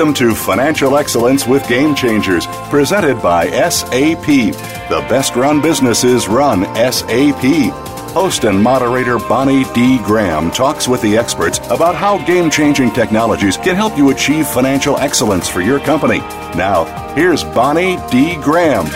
[0.00, 4.24] Welcome to Financial Excellence with Game Changers, presented by SAP.
[4.24, 7.70] The best run businesses run SAP.
[8.14, 9.98] Host and moderator Bonnie D.
[9.98, 14.96] Graham talks with the experts about how game changing technologies can help you achieve financial
[14.96, 16.20] excellence for your company.
[16.56, 18.36] Now, here's Bonnie D.
[18.36, 18.86] Graham.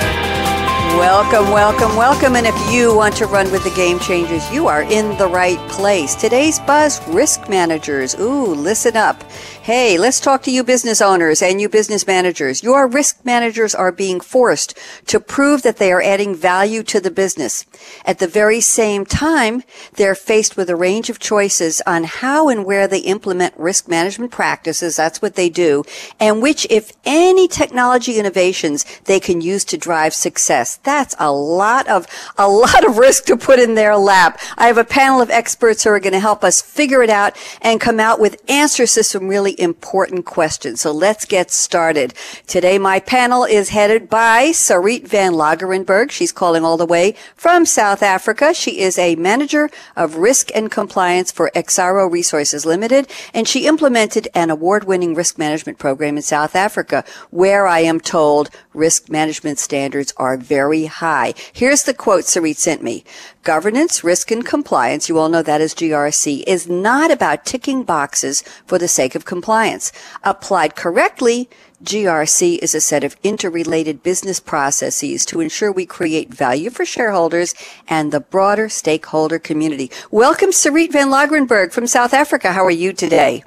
[0.99, 2.37] Welcome, welcome, welcome.
[2.37, 5.59] And if you want to run with the game changers, you are in the right
[5.69, 6.15] place.
[6.15, 8.15] Today's buzz risk managers.
[8.15, 9.23] Ooh, listen up.
[9.65, 12.63] Hey, let's talk to you business owners and you business managers.
[12.63, 17.11] Your risk managers are being forced to prove that they are adding value to the
[17.11, 17.65] business.
[18.05, 19.63] At the very same time,
[19.95, 24.33] they're faced with a range of choices on how and where they implement risk management
[24.33, 24.97] practices.
[24.97, 25.85] That's what they do.
[26.21, 30.77] And which, if any technology innovations they can use to drive success.
[30.83, 34.39] That's a lot of, a lot of risk to put in their lap.
[34.59, 37.35] I have a panel of experts who are going to help us figure it out
[37.63, 40.81] and come out with answers to some really important questions.
[40.81, 42.15] So let's get started.
[42.47, 46.11] Today, my panel is headed by Sarit van Lagerenberg.
[46.11, 48.55] She's calling all the way from South Africa.
[48.55, 54.29] She is a manager of risk and compliance for Exxaro Resources Limited, and she implemented
[54.35, 60.13] an award-winning risk management program in South Africa, where I am told risk management standards
[60.17, 61.35] are very high.
[61.53, 63.05] Here's the quote Sarit sent me.
[63.45, 68.43] Governance, risk, and compliance, you all know that as GRC, is not about ticking boxes
[68.65, 69.93] for the sake of compliance.
[70.23, 71.51] Applied correctly,
[71.83, 77.55] GRC is a set of interrelated business processes to ensure we create value for shareholders
[77.87, 79.91] and the broader stakeholder community.
[80.11, 82.51] Welcome, Sarit van Lagerenberg from South Africa.
[82.51, 83.45] How are you today?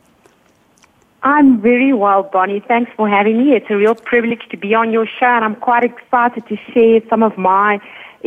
[1.23, 2.59] I'm very well, Bonnie.
[2.59, 3.55] Thanks for having me.
[3.55, 7.01] It's a real privilege to be on your show, and I'm quite excited to share
[7.09, 7.81] some of my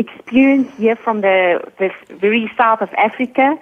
[0.05, 3.59] experience here from the, the very south of Africa.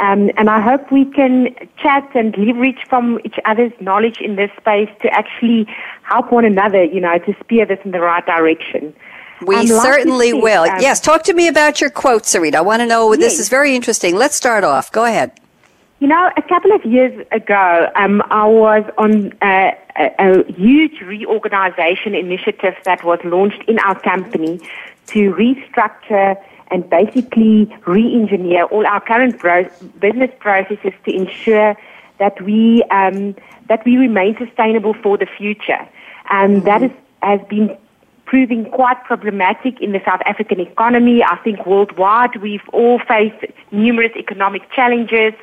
[0.00, 4.50] Um, and I hope we can chat and leverage from each other's knowledge in this
[4.60, 5.66] space to actually
[6.02, 8.92] help one another, you know, to steer this in the right direction.
[9.42, 10.64] We um, certainly will.
[10.64, 12.56] Um, yes, talk to me about your quote, Sarita.
[12.56, 13.20] I want to know, yes.
[13.20, 14.16] this is very interesting.
[14.16, 14.90] Let's start off.
[14.90, 15.32] Go ahead.
[16.00, 21.00] You know, a couple of years ago, um, I was on a, a, a huge
[21.00, 24.60] reorganization initiative that was launched in our company
[25.08, 26.36] to restructure
[26.70, 29.68] and basically re-engineer all our current bro-
[30.00, 31.76] business processes to ensure
[32.18, 33.34] that we um,
[33.68, 35.86] that we remain sustainable for the future.
[36.30, 36.66] And mm-hmm.
[36.66, 36.90] that is,
[37.22, 37.76] has been
[38.24, 41.22] proving quite problematic in the South African economy.
[41.22, 45.34] I think worldwide we've all faced numerous economic challenges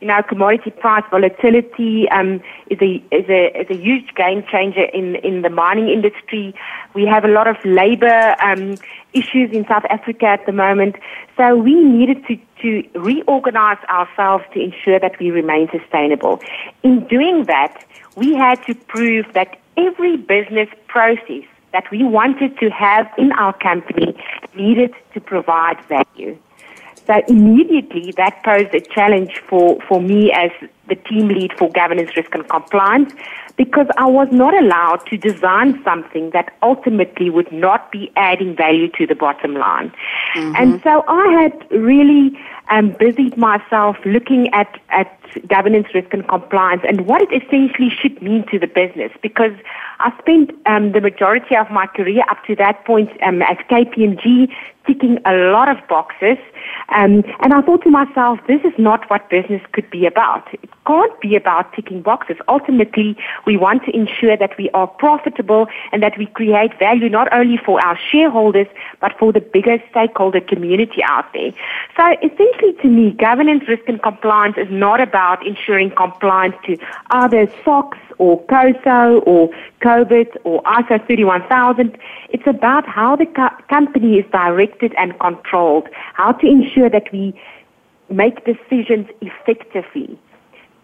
[0.00, 4.84] you know, commodity price volatility um, is a is a is a huge game changer
[4.84, 6.54] in in the mining industry.
[6.94, 8.76] We have a lot of labor um,
[9.14, 10.96] issues in South Africa at the moment,
[11.36, 16.40] so we needed to to reorganize ourselves to ensure that we remain sustainable.
[16.82, 17.84] In doing that,
[18.16, 23.52] we had to prove that every business process that we wanted to have in our
[23.52, 24.16] company
[24.54, 26.36] needed to provide value.
[27.06, 30.50] So immediately that posed a challenge for, for me as
[30.88, 33.12] the team lead for governance, risk and compliance
[33.56, 38.88] because I was not allowed to design something that ultimately would not be adding value
[38.98, 39.92] to the bottom line.
[40.34, 40.54] Mm-hmm.
[40.56, 42.38] And so I had really
[42.70, 45.18] um, busied myself looking at, at
[45.48, 49.52] governance, risk and compliance and what it essentially should mean to the business because
[50.00, 54.52] I spent um, the majority of my career up to that point um, at KPMG
[54.86, 56.38] ticking a lot of boxes.
[56.90, 60.46] Um, and I thought to myself, this is not what business could be about.
[60.52, 62.36] It can't be about ticking boxes.
[62.48, 63.16] Ultimately,
[63.46, 67.58] we want to ensure that we are profitable and that we create value not only
[67.64, 68.66] for our shareholders,
[69.00, 71.52] but for the bigger stakeholder community out there.
[71.96, 76.78] So essentially to me, governance, risk and compliance is not about ensuring compliance to
[77.10, 81.98] either SOX or COSO or COBIT or ISO 31000.
[82.30, 87.38] It's about how the co- company is directed and controlled, how to ensure that we
[88.08, 90.18] make decisions effectively,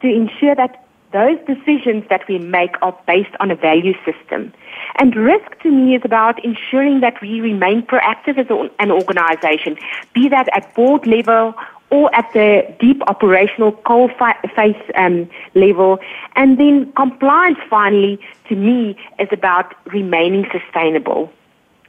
[0.02, 4.52] to ensure that those decisions that we make are based on a value system.
[4.96, 8.46] And risk to me is about ensuring that we remain proactive as
[8.78, 9.76] an organization,
[10.14, 11.54] be that at board level
[11.90, 14.10] or at the deep operational coal
[14.56, 15.99] face um, level.
[16.37, 18.19] And then compliance, finally,
[18.49, 21.31] to me, is about remaining sustainable.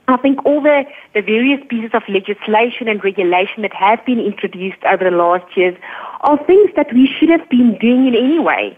[0.10, 0.84] I think all the,
[1.14, 5.78] the various pieces of legislation and regulation that have been introduced over the last years
[6.24, 8.78] are things that we should have been doing in any way.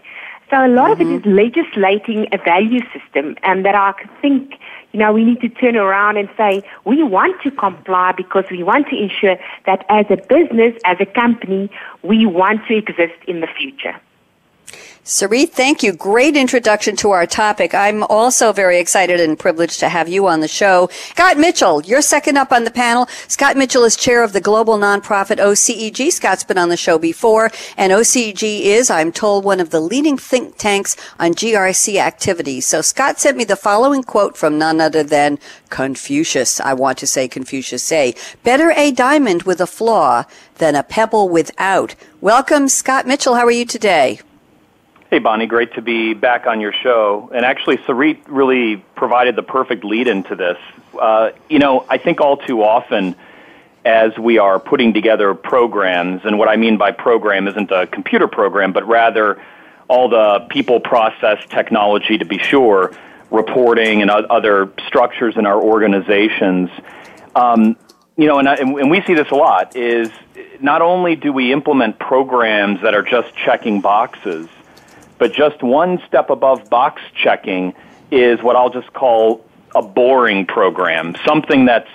[0.50, 0.92] So a lot mm-hmm.
[0.92, 1.34] of it mm-hmm.
[1.34, 4.54] legislating a value system and that I think,
[4.92, 8.62] you know, we need to turn around and say, we want to comply because we
[8.62, 11.70] want to ensure that as a business, as a company,
[12.02, 13.96] we want to exist in the future.
[15.06, 15.92] Sarit, thank you.
[15.92, 17.76] Great introduction to our topic.
[17.76, 20.90] I'm also very excited and privileged to have you on the show.
[21.10, 23.06] Scott Mitchell, you're second up on the panel.
[23.28, 26.10] Scott Mitchell is chair of the global nonprofit OCEG.
[26.10, 30.18] Scott's been on the show before, and OCEG is, I'm told, one of the leading
[30.18, 32.66] think tanks on GRC activities.
[32.66, 35.38] So Scott sent me the following quote from none other than
[35.70, 36.58] Confucius.
[36.58, 40.24] I want to say Confucius say, better a diamond with a flaw
[40.56, 41.94] than a pebble without.
[42.20, 43.36] Welcome, Scott Mitchell.
[43.36, 44.18] How are you today?
[45.08, 47.30] Hey, Bonnie, great to be back on your show.
[47.32, 50.58] And actually, Sarit really provided the perfect lead into this.
[51.00, 53.14] Uh, you know, I think all too often,
[53.84, 58.26] as we are putting together programs, and what I mean by program isn't a computer
[58.26, 59.40] program, but rather
[59.86, 62.92] all the people, process, technology to be sure,
[63.30, 66.68] reporting, and other structures in our organizations.
[67.36, 67.76] Um,
[68.16, 70.10] you know, and, I, and we see this a lot, is
[70.60, 74.48] not only do we implement programs that are just checking boxes,
[75.18, 77.74] but just one step above box checking
[78.10, 81.90] is what I'll just call a boring program, something that's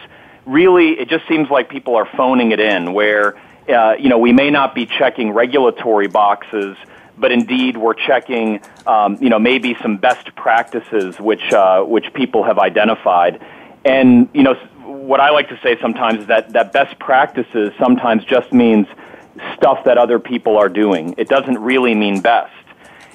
[0.45, 3.37] really, it just seems like people are phoning it in where,
[3.69, 6.77] uh, you know, we may not be checking regulatory boxes,
[7.17, 12.43] but indeed we're checking, um, you know, maybe some best practices which, uh, which people
[12.43, 13.39] have identified.
[13.85, 18.23] And, you know, what I like to say sometimes is that, that best practices sometimes
[18.25, 18.87] just means
[19.55, 21.15] stuff that other people are doing.
[21.17, 22.53] It doesn't really mean best.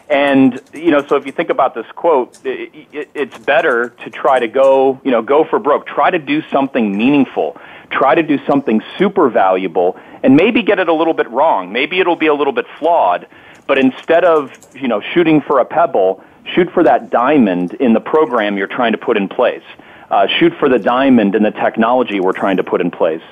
[0.09, 4.11] And you know, so if you think about this quote, it, it, it's better to
[4.11, 5.87] try to go, you know, go for broke.
[5.87, 7.57] Try to do something meaningful.
[7.91, 11.73] Try to do something super valuable, and maybe get it a little bit wrong.
[11.73, 13.27] Maybe it'll be a little bit flawed.
[13.67, 16.23] But instead of you know shooting for a pebble,
[16.55, 19.65] shoot for that diamond in the program you're trying to put in place.
[20.09, 23.23] Uh, shoot for the diamond in the technology we're trying to put in place.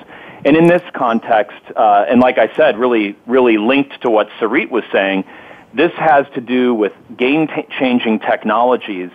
[0.43, 4.69] And in this context, uh, and like I said, really, really linked to what Sarit
[4.69, 5.23] was saying
[5.75, 9.11] this has to do with game changing technologies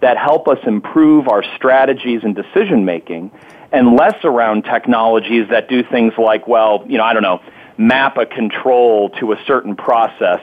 [0.00, 3.32] that help us improve our strategies and decision making
[3.72, 7.42] and less around technologies that do things like, well, you know, I don't know,
[7.76, 10.40] map a control to a certain process.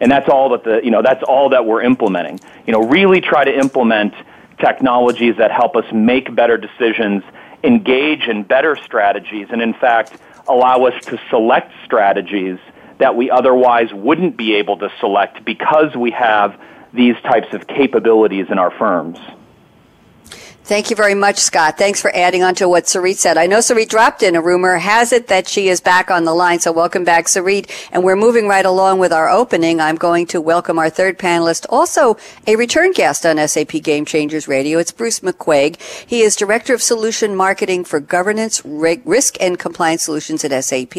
[0.00, 2.38] And that's all that the, you know, that's all that we're implementing.
[2.66, 4.12] You know, really try to implement
[4.58, 7.22] technologies that help us make better decisions,
[7.62, 12.58] engage in better strategies, and in fact, allow us to select strategies
[12.98, 16.60] that we otherwise wouldn't be able to select because we have
[16.92, 19.18] these types of capabilities in our firms.
[20.66, 21.76] Thank you very much, Scott.
[21.76, 23.36] Thanks for adding on to what Sarit said.
[23.36, 26.32] I know Sarit dropped in a rumor has it that she is back on the
[26.32, 26.58] line.
[26.58, 27.70] So welcome back, Sarit.
[27.92, 29.78] And we're moving right along with our opening.
[29.78, 32.16] I'm going to welcome our third panelist, also
[32.46, 34.78] a return guest on SAP Game Changers Radio.
[34.78, 35.78] It's Bruce McQuaig.
[36.06, 40.96] He is Director of Solution Marketing for Governance, Risk, and Compliance Solutions at SAP.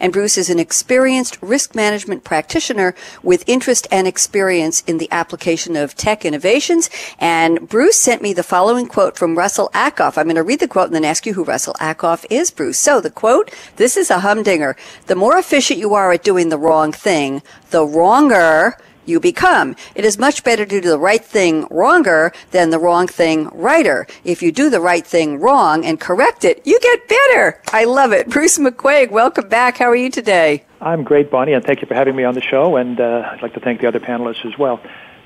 [0.00, 5.76] And Bruce is an experienced risk management practitioner with interest and experience in the application
[5.76, 6.90] of tech innovations.
[7.20, 10.16] And Bruce sent me the following quote quote from Russell Ackoff.
[10.16, 12.78] I'm going to read the quote and then ask you who Russell Ackoff is, Bruce.
[12.78, 14.76] So the quote, this is a humdinger.
[15.08, 19.76] The more efficient you are at doing the wrong thing, the wronger you become.
[19.94, 24.06] It is much better to do the right thing wronger than the wrong thing righter.
[24.24, 27.60] If you do the right thing wrong and correct it, you get better.
[27.74, 28.30] I love it.
[28.30, 29.76] Bruce McQuaig, welcome back.
[29.76, 30.64] How are you today?
[30.80, 32.76] I'm great, Bonnie, and thank you for having me on the show.
[32.76, 34.80] And uh, I'd like to thank the other panelists as well.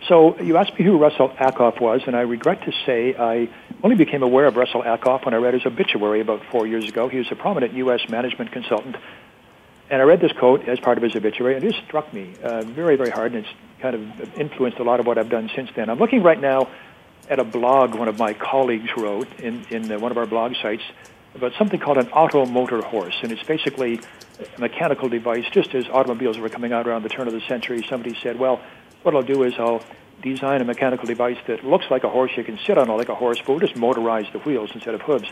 [0.07, 3.49] So you asked me who Russell Ackoff was, and I regret to say I
[3.83, 7.09] only became aware of Russell Ackoff when I read his obituary about four years ago.
[7.09, 8.09] He was a prominent U.S.
[8.09, 8.97] management consultant.
[9.91, 12.35] And I read this quote as part of his obituary, and it just struck me
[12.43, 15.51] uh, very, very hard, and it's kind of influenced a lot of what I've done
[15.55, 15.89] since then.
[15.89, 16.69] I'm looking right now
[17.29, 20.83] at a blog one of my colleagues wrote in, in one of our blog sites
[21.35, 24.01] about something called an auto motor horse, and it's basically
[24.57, 25.45] a mechanical device.
[25.53, 28.61] Just as automobiles were coming out around the turn of the century, somebody said, well,
[29.03, 29.83] what I'll do is I'll
[30.23, 32.33] design a mechanical device that looks like a horse.
[32.37, 34.95] You can sit on it like a horse, but we'll just motorize the wheels instead
[34.95, 35.31] of hooves.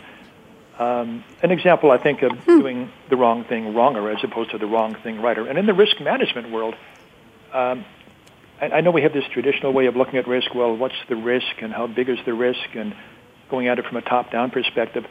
[0.78, 2.60] Um, an example, I think, of hmm.
[2.60, 5.46] doing the wrong thing wronger as opposed to the wrong thing righter.
[5.46, 6.74] And in the risk management world,
[7.52, 7.84] um,
[8.60, 10.54] I, I know we have this traditional way of looking at risk.
[10.54, 12.94] Well, what's the risk and how big is the risk, and
[13.50, 15.06] going at it from a top-down perspective.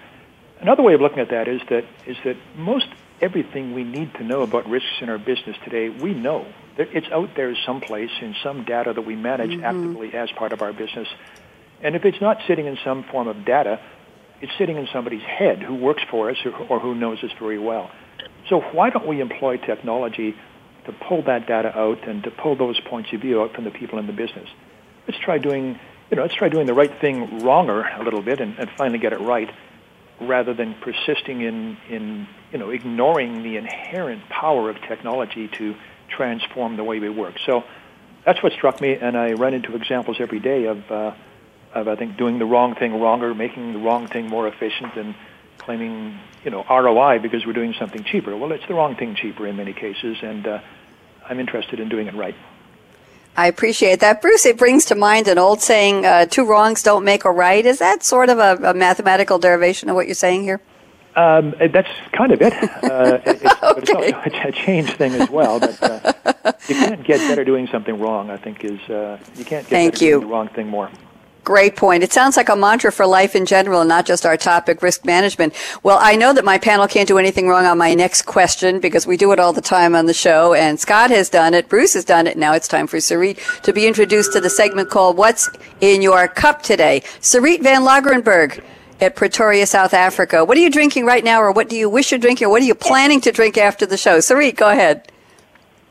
[0.60, 2.88] Another way of looking at that is that is that most
[3.22, 6.46] everything we need to know about risks in our business today, we know.
[6.78, 9.64] It's out there someplace in some data that we manage mm-hmm.
[9.64, 11.08] actively as part of our business.
[11.82, 13.80] And if it's not sitting in some form of data,
[14.42, 17.60] it's sitting in somebody's head who works for us or, or who knows us very
[17.60, 17.90] well.
[18.50, 20.36] So why don't we employ technology
[20.86, 23.72] to pull that data out and to pull those points of view out from the
[23.72, 24.50] people in the business?
[25.08, 25.80] Let's try doing,
[26.12, 29.00] you know, let's try doing the right thing wronger a little bit and, and finally
[29.00, 29.50] get it right
[30.22, 35.76] rather than persisting in, in you know, ignoring the inherent power of technology to
[36.10, 37.36] transform the way we work.
[37.46, 37.64] So
[38.26, 41.14] that's what struck me, and I run into examples every day of, uh,
[41.74, 45.16] of I think doing the wrong thing wronger, making the wrong thing more efficient, and
[45.58, 48.36] claiming you know ROI because we're doing something cheaper.
[48.36, 50.60] Well, it's the wrong thing cheaper in many cases, and uh,
[51.28, 52.36] I'm interested in doing it right.
[53.38, 54.22] I appreciate that.
[54.22, 57.66] Bruce, it brings to mind an old saying, uh, two wrongs don't make a right.
[57.66, 60.62] Is that sort of a, a mathematical derivation of what you're saying here?
[61.16, 62.54] Um, that's kind of it.
[62.54, 64.14] Uh, it's, okay.
[64.26, 65.60] it's a change thing as well.
[65.60, 66.14] But uh,
[66.68, 68.30] you can't get better doing something wrong.
[68.30, 70.12] I think is uh, you can't get Thank better you.
[70.12, 70.90] doing the wrong thing more.
[71.46, 72.02] Great point.
[72.02, 75.06] It sounds like a mantra for life in general, and not just our topic, risk
[75.06, 75.54] management.
[75.84, 79.06] Well, I know that my panel can't do anything wrong on my next question because
[79.06, 81.94] we do it all the time on the show, and Scott has done it, Bruce
[81.94, 82.36] has done it.
[82.36, 85.48] Now it's time for Sarit to be introduced to the segment called What's
[85.82, 87.04] in Your Cup Today.
[87.22, 88.64] Sarit Van Lagerenberg
[89.00, 90.44] at Pretoria, South Africa.
[90.44, 92.64] What are you drinking right now, or what do you wish you're drinking, or what
[92.64, 94.18] are you planning to drink after the show?
[94.18, 95.12] Sarit, go ahead.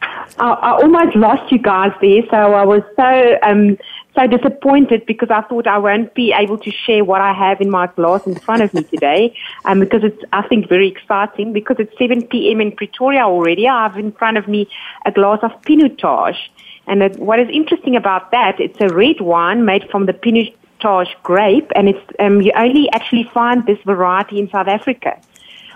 [0.02, 3.78] I, I almost lost you guys there, so I was so um,
[4.14, 7.70] so disappointed because I thought I won't be able to share what I have in
[7.70, 11.76] my glass in front of me today, um, because it's I think very exciting because
[11.78, 12.60] it's 7 p.m.
[12.60, 13.66] in Pretoria already.
[13.68, 14.68] I have in front of me
[15.04, 16.38] a glass of Pinotage,
[16.86, 21.14] and it, what is interesting about that, it's a red wine made from the Pinotage
[21.24, 25.20] grape, and it's um, you only actually find this variety in South Africa.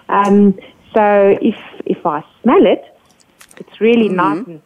[0.09, 0.57] Um,
[0.95, 2.85] so if if I smell it,
[3.57, 4.17] it's really mm-hmm.
[4.17, 4.63] nice and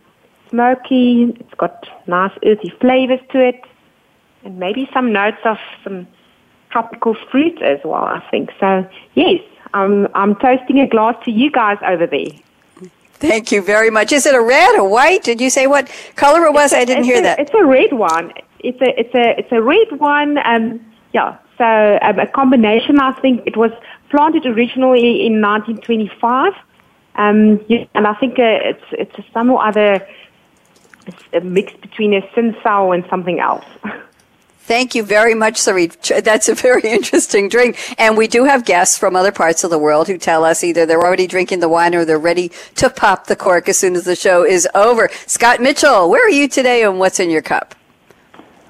[0.53, 1.35] smoky.
[1.41, 3.61] It's got nice earthy flavors to it,
[4.45, 6.07] and maybe some notes of some
[6.71, 8.05] tropical fruit as well.
[8.05, 8.89] I think so.
[9.15, 9.41] Yes,
[9.75, 12.31] I'm I'm toasting a glass to you guys over there.
[13.15, 14.13] Thank you very much.
[14.13, 15.23] Is it a red or white?
[15.23, 16.73] Did you say what color it was?
[16.73, 17.39] I didn't hear a, that.
[17.39, 18.33] It's a red one.
[18.61, 20.39] It's a it's a it's a red one.
[20.45, 21.39] Um, yeah.
[21.59, 22.99] So um, a combination.
[22.99, 23.71] I think it was
[24.11, 26.53] planted originally in 1925.
[27.15, 27.61] Um,
[27.95, 30.07] and I think uh, it's it's some or other
[31.33, 33.65] a mix between a Cinsault and something else.
[34.65, 36.23] Thank you very much, Sarit.
[36.25, 37.79] That's a very interesting drink.
[37.99, 40.87] And we do have guests from other parts of the world who tell us either
[40.87, 44.05] they're already drinking the wine or they're ready to pop the cork as soon as
[44.05, 45.11] the show is over.
[45.27, 47.75] Scott Mitchell, where are you today and what's in your cup?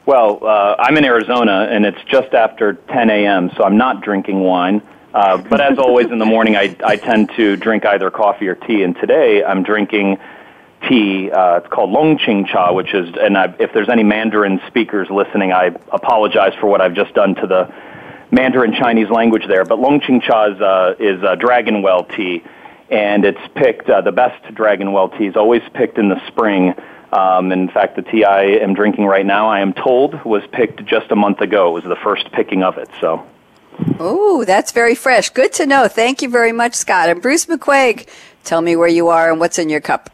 [0.07, 4.41] Well, uh, I'm in Arizona and it's just after 10 a.m., so I'm not drinking
[4.41, 4.81] wine.
[5.13, 8.55] Uh, but as always in the morning, I, I tend to drink either coffee or
[8.55, 8.83] tea.
[8.83, 10.19] And today I'm drinking
[10.89, 11.31] tea.
[11.31, 15.53] Uh, it's called Longjing Cha, which is, and I, if there's any Mandarin speakers listening,
[15.53, 17.73] I apologize for what I've just done to the
[18.31, 19.65] Mandarin Chinese language there.
[19.65, 22.43] But Longjing Cha is, uh, is uh, dragon well tea,
[22.91, 26.75] and it's picked, uh, the best dragon well tea is always picked in the spring.
[27.13, 30.85] Um, in fact, the tea I am drinking right now, I am told, was picked
[30.87, 31.69] just a month ago.
[31.77, 33.27] It was the first picking of it, so.
[33.99, 35.31] Oh, that's very fresh.
[35.31, 35.89] Good to know.
[35.89, 37.09] Thank you very much, Scott.
[37.09, 38.09] And Bruce McQuaig,
[38.45, 40.11] tell me where you are and what's in your cup.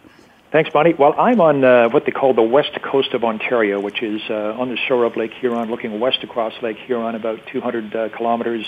[0.51, 0.95] Thanks, Bonnie.
[0.95, 4.57] Well, I'm on uh, what they call the west coast of Ontario, which is uh,
[4.59, 8.67] on the shore of Lake Huron, looking west across Lake Huron, about 200 uh, kilometers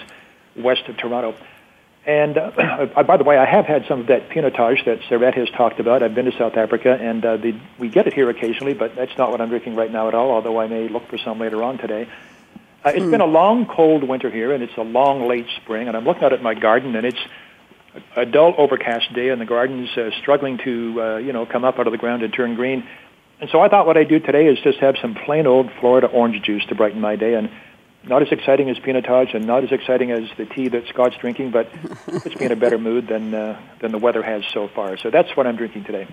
[0.55, 1.35] west of Toronto.
[2.05, 5.49] And uh, by the way, I have had some of that pinotage that Sarit has
[5.49, 6.03] talked about.
[6.03, 9.17] I've been to South Africa, and uh, the, we get it here occasionally, but that's
[9.17, 11.63] not what I'm drinking right now at all, although I may look for some later
[11.63, 12.07] on today.
[12.85, 13.11] Uh, it's mm.
[13.11, 16.25] been a long, cold winter here, and it's a long, late spring, and I'm looking
[16.25, 17.21] out at my garden, and it's
[18.17, 21.79] a dull, overcast day, and the garden's uh, struggling to, uh, you know, come up
[21.79, 22.87] out of the ground and turn green.
[23.41, 26.07] And so I thought what I'd do today is just have some plain old Florida
[26.07, 27.51] orange juice to brighten my day, and
[28.05, 31.51] not as exciting as Pinotage and not as exciting as the tea that Scott's drinking,
[31.51, 31.71] but
[32.07, 34.97] puts me in a better mood than uh, than the weather has so far.
[34.97, 36.07] So that's what I'm drinking today.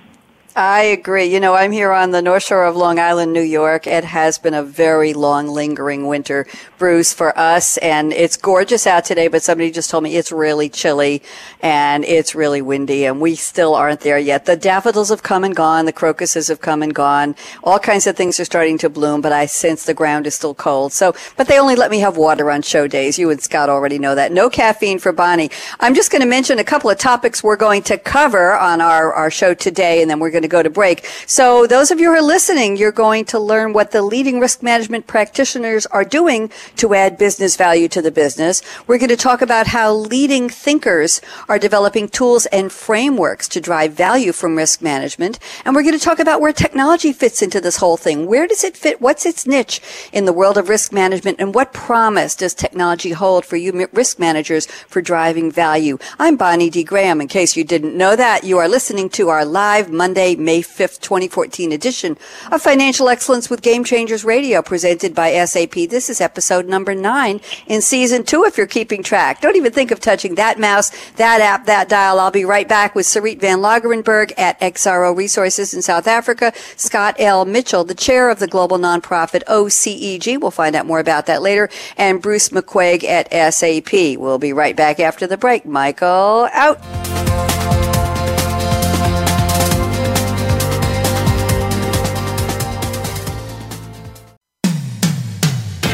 [0.55, 1.25] I agree.
[1.25, 3.85] You know, I'm here on the North Shore of Long Island, New York.
[3.85, 6.47] It has been a very long, lingering winter,
[6.79, 7.77] Bruce, for us.
[7.77, 11.21] And it's gorgeous out today, but somebody just told me it's really chilly
[11.61, 14.45] and it's really windy and we still aren't there yet.
[14.45, 15.85] The daffodils have come and gone.
[15.85, 17.35] The crocuses have come and gone.
[17.63, 20.55] All kinds of things are starting to bloom, but I sense the ground is still
[20.55, 20.91] cold.
[20.91, 23.19] So, but they only let me have water on show days.
[23.19, 24.31] You and Scott already know that.
[24.31, 25.51] No caffeine for Bonnie.
[25.79, 29.13] I'm just going to mention a couple of topics we're going to cover on our,
[29.13, 31.05] our show today, and then we're going to to go to break.
[31.25, 34.63] So those of you who are listening, you're going to learn what the leading risk
[34.63, 38.61] management practitioners are doing to add business value to the business.
[38.87, 43.93] We're going to talk about how leading thinkers are developing tools and frameworks to drive
[43.93, 45.39] value from risk management.
[45.65, 48.27] And we're going to talk about where technology fits into this whole thing.
[48.27, 49.01] Where does it fit?
[49.01, 49.81] What's its niche
[50.13, 51.39] in the world of risk management?
[51.39, 55.97] And what promise does technology hold for you risk managers for driving value?
[56.19, 56.83] I'm Bonnie D.
[56.83, 57.21] Graham.
[57.21, 60.99] In case you didn't know that, you are listening to our live Monday May 5th,
[60.99, 62.17] 2014 edition
[62.51, 65.73] of Financial Excellence with Game Changers Radio presented by SAP.
[65.89, 69.41] This is episode number nine in season two if you're keeping track.
[69.41, 72.19] Don't even think of touching that mouse, that app, that dial.
[72.19, 77.15] I'll be right back with Sarit Van Lagerenberg at Exxaro Resources in South Africa, Scott
[77.19, 77.45] L.
[77.45, 80.39] Mitchell, the chair of the global nonprofit OCEG.
[80.39, 81.69] We'll find out more about that later.
[81.97, 84.19] And Bruce McQuaig at SAP.
[84.19, 85.65] We'll be right back after the break.
[85.65, 87.56] Michael, out.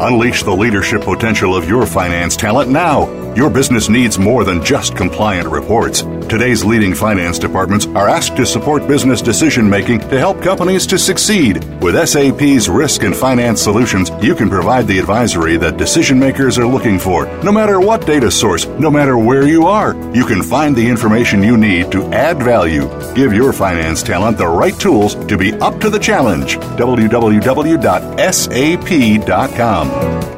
[0.00, 3.08] Unleash the leadership potential of your finance talent now.
[3.34, 6.02] Your business needs more than just compliant reports.
[6.28, 10.98] Today's leading finance departments are asked to support business decision making to help companies to
[10.98, 11.62] succeed.
[11.80, 16.66] With SAP's risk and finance solutions, you can provide the advisory that decision makers are
[16.66, 17.26] looking for.
[17.44, 21.42] No matter what data source, no matter where you are, you can find the information
[21.42, 22.88] you need to add value.
[23.14, 26.56] Give your finance talent the right tools to be up to the challenge.
[26.56, 27.28] www.sap.com.
[29.68, 30.37] Sports.com.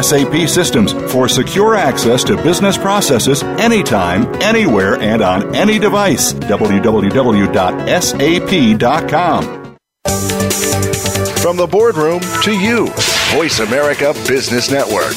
[0.01, 6.33] SAP systems for secure access to business processes anytime, anywhere, and on any device.
[6.33, 7.51] www.sap.com.
[11.41, 12.87] From the boardroom to you,
[13.35, 15.15] Voice America Business Network.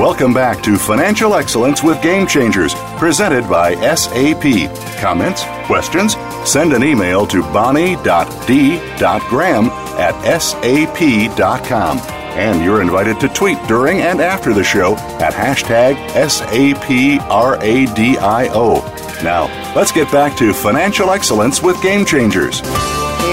[0.00, 4.70] Welcome back to Financial Excellence with Game Changers, presented by SAP.
[5.00, 5.42] Comments?
[5.66, 6.14] Questions?
[6.44, 8.04] Send an email to bonnie.d.graham
[9.98, 11.98] at sap.com.
[12.34, 16.54] And you're invited to tweet during and after the show at hashtag SAPRADIO.
[19.22, 22.60] Now, let's get back to financial excellence with Game Changers.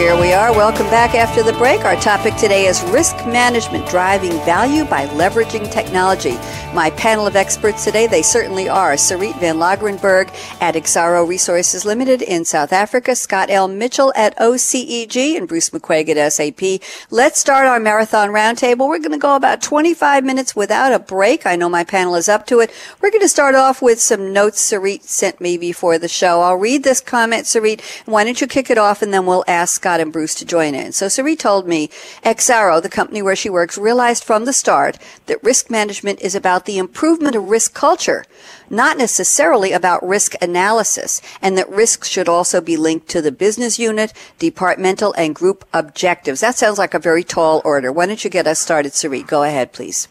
[0.02, 0.52] Here we are.
[0.52, 1.86] Welcome back after the break.
[1.86, 6.40] Our topic today is risk management driving value by leveraging technology.
[6.74, 12.24] My panel of experts today, they certainly are Sarit Van Lagerenberg at Exxaro Resources Limited
[12.24, 13.68] in South Africa, Scott L.
[13.68, 16.82] Mitchell at OCEG, and Bruce McQuaig at SAP.
[17.12, 18.90] Let's start our marathon roundtable.
[18.90, 21.46] We're going to go about 25 minutes without a break.
[21.46, 22.72] I know my panel is up to it.
[23.02, 26.42] We're going to start off with some notes Sarit sent me before the show.
[26.42, 27.82] I'll read this comment, Sarit.
[28.08, 30.74] Why don't you kick it off and then we'll ask Scott and Bruce to join
[30.76, 30.92] in.
[30.92, 31.90] So Sarit told me
[32.24, 36.66] Exxaro, the company where she works, realized from the start that risk management is about
[36.66, 38.26] the improvement of risk culture,
[38.70, 43.78] not necessarily about risk analysis, and that risks should also be linked to the business
[43.78, 46.42] unit, departmental, and group objectives.
[46.42, 47.92] That sounds like a very tall order.
[47.92, 49.28] Why don't you get us started, Sarit?
[49.28, 50.08] Go ahead, please.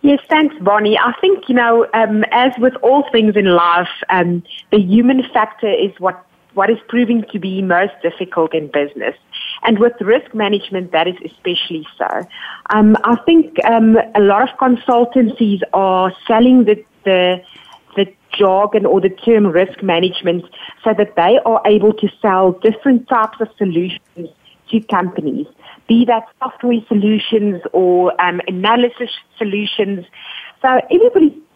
[0.00, 0.96] Yes, thanks, Bonnie.
[0.96, 5.68] I think, you know, um, as with all things in life, um, the human factor
[5.68, 6.24] is what
[6.58, 9.14] what is proving to be most difficult in business.
[9.62, 12.10] And with risk management, that is especially so.
[12.70, 17.40] Um, I think um, a lot of consultancies are selling the, the,
[17.94, 20.44] the jargon or the term risk management
[20.82, 24.28] so that they are able to sell different types of solutions
[24.70, 25.46] to companies,
[25.86, 30.04] be that software solutions or um, analysis solutions.
[30.60, 30.80] So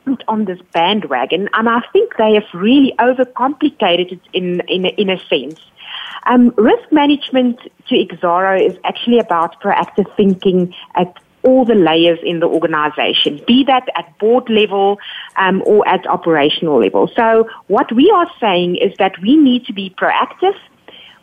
[0.03, 5.11] everybody on this bandwagon, and I think they have really overcomplicated it in in in
[5.11, 5.61] a sense.
[6.25, 11.13] Um, risk management to Exxaro is actually about proactive thinking at
[11.43, 15.01] all the layers in the organization, be that at board level
[15.37, 17.11] um, or at operational level.
[17.17, 20.55] So what we are saying is that we need to be proactive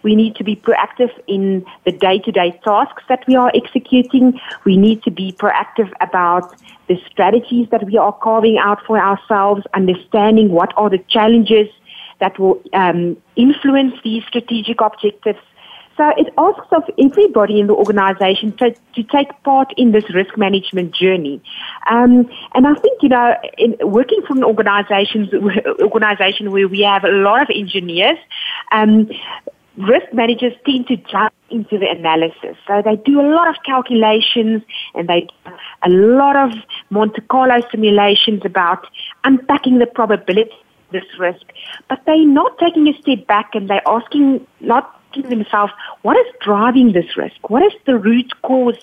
[0.03, 4.39] we need to be proactive in the day-to-day tasks that we are executing.
[4.65, 6.55] We need to be proactive about
[6.87, 11.67] the strategies that we are carving out for ourselves, understanding what are the challenges
[12.19, 15.39] that will um, influence these strategic objectives.
[15.99, 20.37] So it asks of everybody in the organization to, to take part in this risk
[20.37, 21.41] management journey.
[21.91, 25.29] Um, and I think, you know, in working for an organization,
[25.81, 28.17] organization where we have a lot of engineers,
[28.71, 29.09] um,
[29.79, 32.57] risk managers tend to jump into the analysis.
[32.67, 34.61] So they do a lot of calculations
[34.93, 35.51] and they do
[35.83, 36.51] a lot of
[36.89, 38.85] Monte Carlo simulations about
[39.23, 41.45] unpacking the probability of this risk,
[41.87, 46.33] but they're not taking a step back and they're asking, not asking themselves, what is
[46.41, 47.49] driving this risk?
[47.49, 48.77] What is the root cause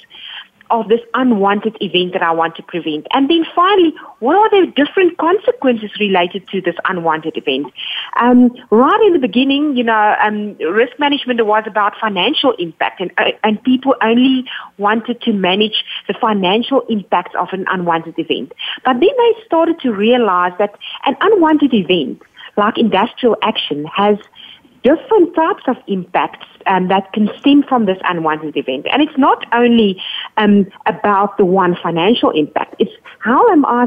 [0.71, 3.07] of this unwanted event that I want to prevent?
[3.13, 7.73] And then finally, what are the different consequences related to this unwanted event?
[8.21, 13.11] Um, right in the beginning, you know, um, risk management was about financial impact and,
[13.19, 14.45] uh, and people only
[14.79, 18.53] wanted to manage the financial impacts of an unwanted event.
[18.85, 22.23] But then they started to realize that an unwanted event
[22.57, 24.17] like industrial action has
[24.87, 28.87] different types of impacts um, that can stem from this unwanted event.
[28.93, 30.01] And it's not only
[30.37, 33.87] um, about the one financial impact, it's how am I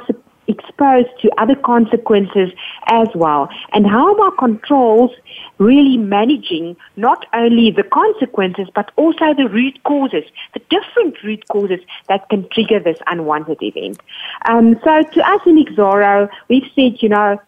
[0.50, 2.50] exposed to other consequences
[2.88, 3.48] as well?
[3.72, 5.12] And how are my controls
[5.58, 11.80] really managing not only the consequences, but also the root causes, the different root causes
[12.10, 14.02] that can trigger this unwanted event?
[14.50, 17.40] Um, so to us in Exxaro, we've said, you know,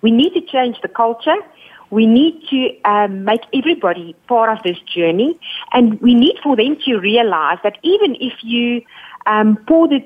[0.00, 1.36] we need to change the culture
[1.90, 5.38] we need to um, make everybody part of this journey,
[5.72, 8.82] and we need for them to realize that even if you
[9.26, 10.00] um, pour the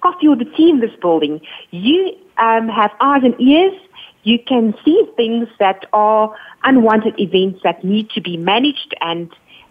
[0.00, 3.74] coffee or the tea in this building, you um, have eyes and ears.
[4.22, 9.30] You can see things that are unwanted events that need to be managed and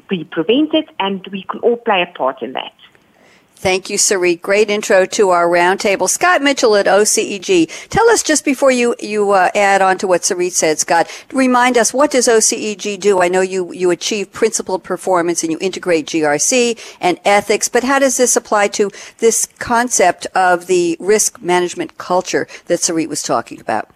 [0.09, 2.73] be prevented, and we can all play a part in that.
[3.59, 4.41] Thank you, Sarit.
[4.41, 6.09] Great intro to our roundtable.
[6.09, 7.89] Scott Mitchell at OCEG.
[7.89, 11.11] Tell us just before you you uh, add on to what Sarit said, Scott.
[11.33, 13.21] Remind us what does OCEG do?
[13.21, 17.99] I know you you achieve principled performance and you integrate GRC and ethics, but how
[17.99, 23.59] does this apply to this concept of the risk management culture that Sarit was talking
[23.59, 23.89] about?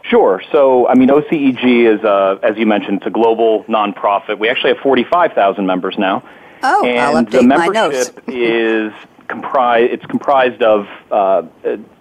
[0.00, 0.42] Sure.
[0.50, 4.38] So, I mean, OCEG is, uh, as you mentioned, it's a global nonprofit.
[4.38, 6.22] We actually have 45,000 members now.
[6.64, 8.12] Oh, and I'll update the membership my notes.
[8.26, 8.92] is
[9.28, 9.92] comprised.
[9.92, 11.42] It's comprised of uh,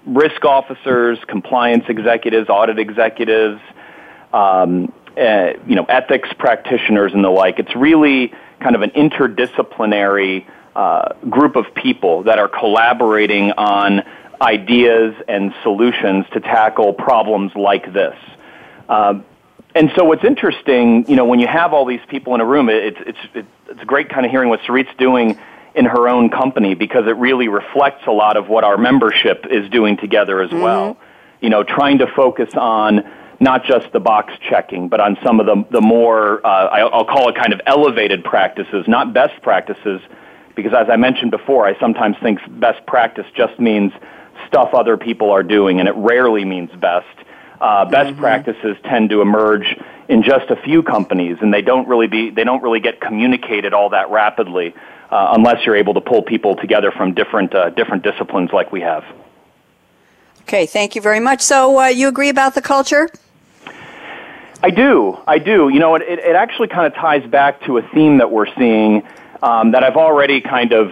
[0.06, 3.62] risk officers, compliance executives, audit executives,
[4.34, 7.60] um, uh, you know, ethics practitioners, and the like.
[7.60, 10.46] It's really kind of an interdisciplinary
[10.76, 14.04] uh, group of people that are collaborating on
[14.42, 18.16] ideas and solutions to tackle problems like this.
[18.90, 19.22] Uh,
[19.76, 22.70] and so what's interesting, you know, when you have all these people in a room,
[22.70, 22.98] it's
[23.34, 25.38] it's it's great kind of hearing what Sarit's doing
[25.76, 29.70] in her own company because it really reflects a lot of what our membership is
[29.70, 30.62] doing together as mm-hmm.
[30.62, 30.98] well.
[31.42, 33.04] You know, trying to focus on
[33.40, 37.30] not just the box checking, but on some of the the more uh, I'll call
[37.30, 40.02] it kind of elevated practices, not best practices,
[40.56, 43.92] because as I mentioned before, I sometimes think best practice just means
[44.48, 47.08] stuff other people are doing, and it rarely means best
[47.64, 48.20] uh, best mm-hmm.
[48.20, 49.78] practices tend to emerge
[50.10, 53.74] in just a few companies, and they don't really be they don't really get communicated
[53.74, 54.76] all that rapidly
[55.10, 58.82] uh, unless you're able to pull people together from different uh, different disciplines like we
[58.82, 59.06] have.
[60.42, 61.40] Okay, thank you very much.
[61.42, 63.10] So uh, you agree about the culture?
[64.62, 65.18] I do.
[65.26, 65.70] I do.
[65.70, 69.04] You know, it, it actually kind of ties back to a theme that we're seeing
[69.42, 70.92] um, that I've already kind of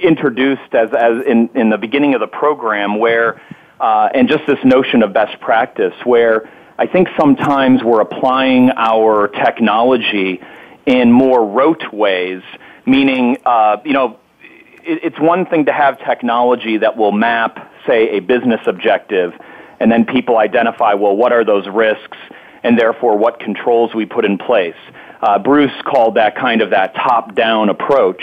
[0.00, 3.40] introduced as, as in, in the beginning of the program where
[3.80, 9.28] uh, and just this notion of best practice where I think sometimes we're applying our
[9.28, 10.40] technology
[10.86, 12.42] in more rote ways,
[12.86, 18.16] meaning, uh, you know, it, it's one thing to have technology that will map, say,
[18.16, 19.34] a business objective,
[19.80, 22.16] and then people identify, well, what are those risks,
[22.62, 24.76] and therefore what controls we put in place.
[25.20, 28.22] Uh, Bruce called that kind of that top-down approach.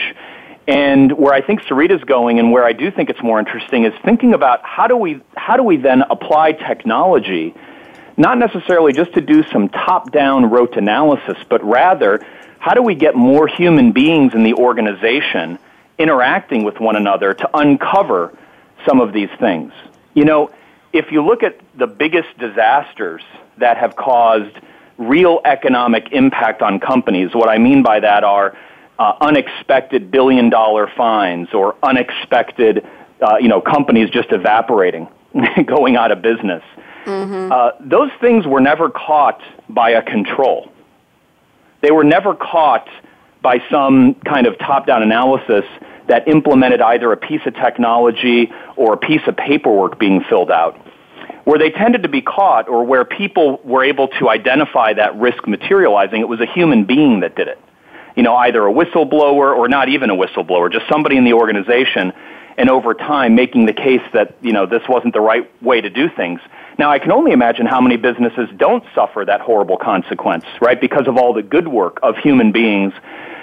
[0.67, 3.93] And where I think Sarita's going and where I do think it's more interesting is
[4.03, 7.53] thinking about how do we, how do we then apply technology,
[8.17, 12.25] not necessarily just to do some top-down rote analysis, but rather
[12.57, 15.59] how do we get more human beings in the organization
[15.99, 18.35] interacting with one another to uncover
[18.87, 19.71] some of these things?
[20.15, 20.49] You know,
[20.91, 23.21] if you look at the biggest disasters
[23.57, 24.55] that have caused
[24.97, 28.57] real economic impact on companies, what I mean by that are
[28.97, 32.85] uh, unexpected billion dollar fines or unexpected,
[33.21, 35.07] uh, you know, companies just evaporating,
[35.65, 36.63] going out of business.
[37.05, 37.51] Mm-hmm.
[37.51, 40.71] Uh, those things were never caught by a control.
[41.81, 42.87] They were never caught
[43.41, 45.65] by some kind of top down analysis
[46.07, 50.79] that implemented either a piece of technology or a piece of paperwork being filled out.
[51.43, 55.47] Where they tended to be caught or where people were able to identify that risk
[55.47, 57.59] materializing, it was a human being that did it
[58.15, 62.13] you know, either a whistleblower or not even a whistleblower, just somebody in the organization,
[62.57, 65.89] and over time making the case that, you know, this wasn't the right way to
[65.89, 66.39] do things.
[66.77, 71.07] Now, I can only imagine how many businesses don't suffer that horrible consequence, right, because
[71.07, 72.93] of all the good work of human beings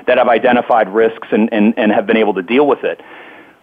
[0.07, 3.01] that have identified risks and, and, and have been able to deal with it.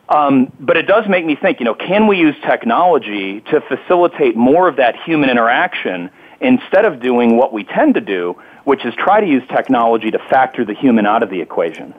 [0.09, 4.35] Um, but it does make me think, you know, can we use technology to facilitate
[4.35, 6.09] more of that human interaction
[6.41, 10.19] instead of doing what we tend to do, which is try to use technology to
[10.29, 11.93] factor the human out of the equation?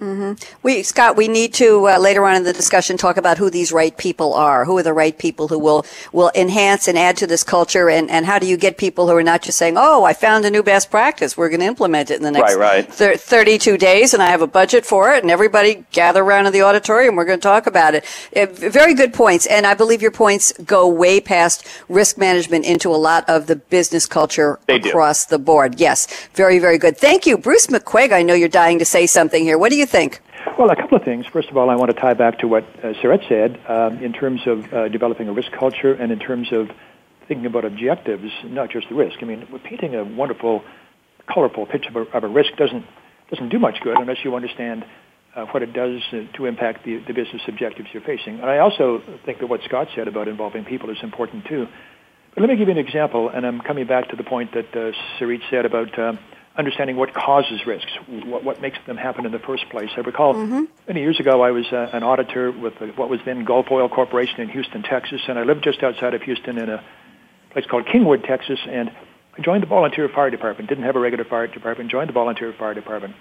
[0.00, 0.56] Mm-hmm.
[0.62, 3.72] We, Scott, we need to uh, later on in the discussion talk about who these
[3.72, 4.64] right people are.
[4.64, 8.08] Who are the right people who will will enhance and add to this culture, and,
[8.08, 10.50] and how do you get people who are not just saying, "Oh, I found a
[10.50, 11.36] new best practice.
[11.36, 12.92] We're going to implement it in the next right, right.
[12.92, 16.52] Thir- 32 days, and I have a budget for it, and everybody gather around in
[16.52, 17.16] the auditorium.
[17.16, 18.04] We're going to talk about it."
[18.36, 22.90] Uh, very good points, and I believe your points go way past risk management into
[22.90, 25.30] a lot of the business culture they across do.
[25.30, 25.80] the board.
[25.80, 26.96] Yes, very very good.
[26.96, 28.12] Thank you, Bruce McQuaig.
[28.12, 29.58] I know you're dying to say something here.
[29.58, 30.20] What do you think?
[30.58, 31.26] Well, a couple of things.
[31.26, 32.92] First of all, I want to tie back to what uh,
[33.28, 36.70] said um, in terms of uh, developing a risk culture and in terms of
[37.26, 39.18] thinking about objectives, not just the risk.
[39.22, 40.62] I mean, painting a wonderful,
[41.32, 42.84] colorful picture of a, of a risk doesn't
[43.30, 44.86] doesn't do much good unless you understand
[45.36, 48.40] uh, what it does uh, to impact the, the business objectives you're facing.
[48.40, 51.68] And I also think that what Scott said about involving people is important too.
[52.34, 54.74] But let me give you an example, and I'm coming back to the point that
[54.74, 56.14] uh, Sarit said about uh,
[56.58, 59.90] understanding what causes risks, what, what makes them happen in the first place.
[59.96, 60.64] I recall mm-hmm.
[60.88, 63.88] many years ago I was uh, an auditor with the, what was then Gulf Oil
[63.88, 66.84] Corporation in Houston, Texas, and I lived just outside of Houston in a
[67.52, 68.90] place called Kingwood, Texas, and
[69.38, 70.68] I joined the volunteer fire department.
[70.68, 71.90] Didn't have a regular fire department.
[71.90, 73.14] Joined the volunteer fire department.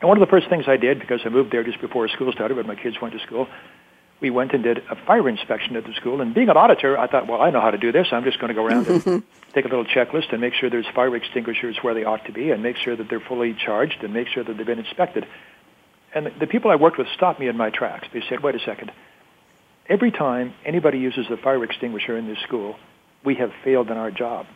[0.00, 2.32] And one of the first things I did, because I moved there just before school
[2.32, 3.46] started, when my kids went to school,
[4.20, 6.20] we went and did a fire inspection at the school.
[6.20, 8.08] And being an auditor, I thought, well, I know how to do this.
[8.12, 10.86] I'm just going to go around and take a little checklist and make sure there's
[10.94, 14.14] fire extinguishers where they ought to be and make sure that they're fully charged and
[14.14, 15.26] make sure that they've been inspected.
[16.14, 18.08] And the people I worked with stopped me in my tracks.
[18.12, 18.90] They said, wait a second.
[19.88, 22.76] Every time anybody uses a fire extinguisher in this school,
[23.22, 24.46] we have failed in our job.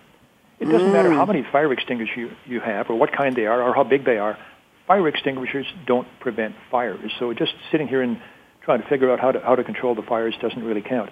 [0.58, 0.92] It doesn't mm.
[0.92, 3.84] matter how many fire extinguishers you, you have or what kind they are or how
[3.84, 4.38] big they are.
[4.86, 7.12] Fire extinguishers don't prevent fires.
[7.18, 8.20] So just sitting here and
[8.62, 11.10] trying to figure out how to, how to control the fires doesn't really count.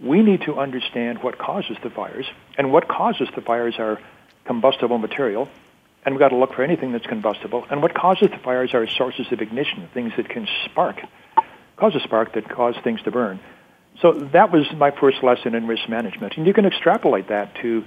[0.00, 3.98] We need to understand what causes the fires, and what causes the fires are
[4.44, 5.48] combustible material,
[6.04, 7.66] and we've got to look for anything that's combustible.
[7.70, 11.00] And what causes the fires are sources of ignition, things that can spark,
[11.76, 13.40] cause a spark that cause things to burn.
[14.00, 16.36] So that was my first lesson in risk management.
[16.36, 17.84] And you can extrapolate that to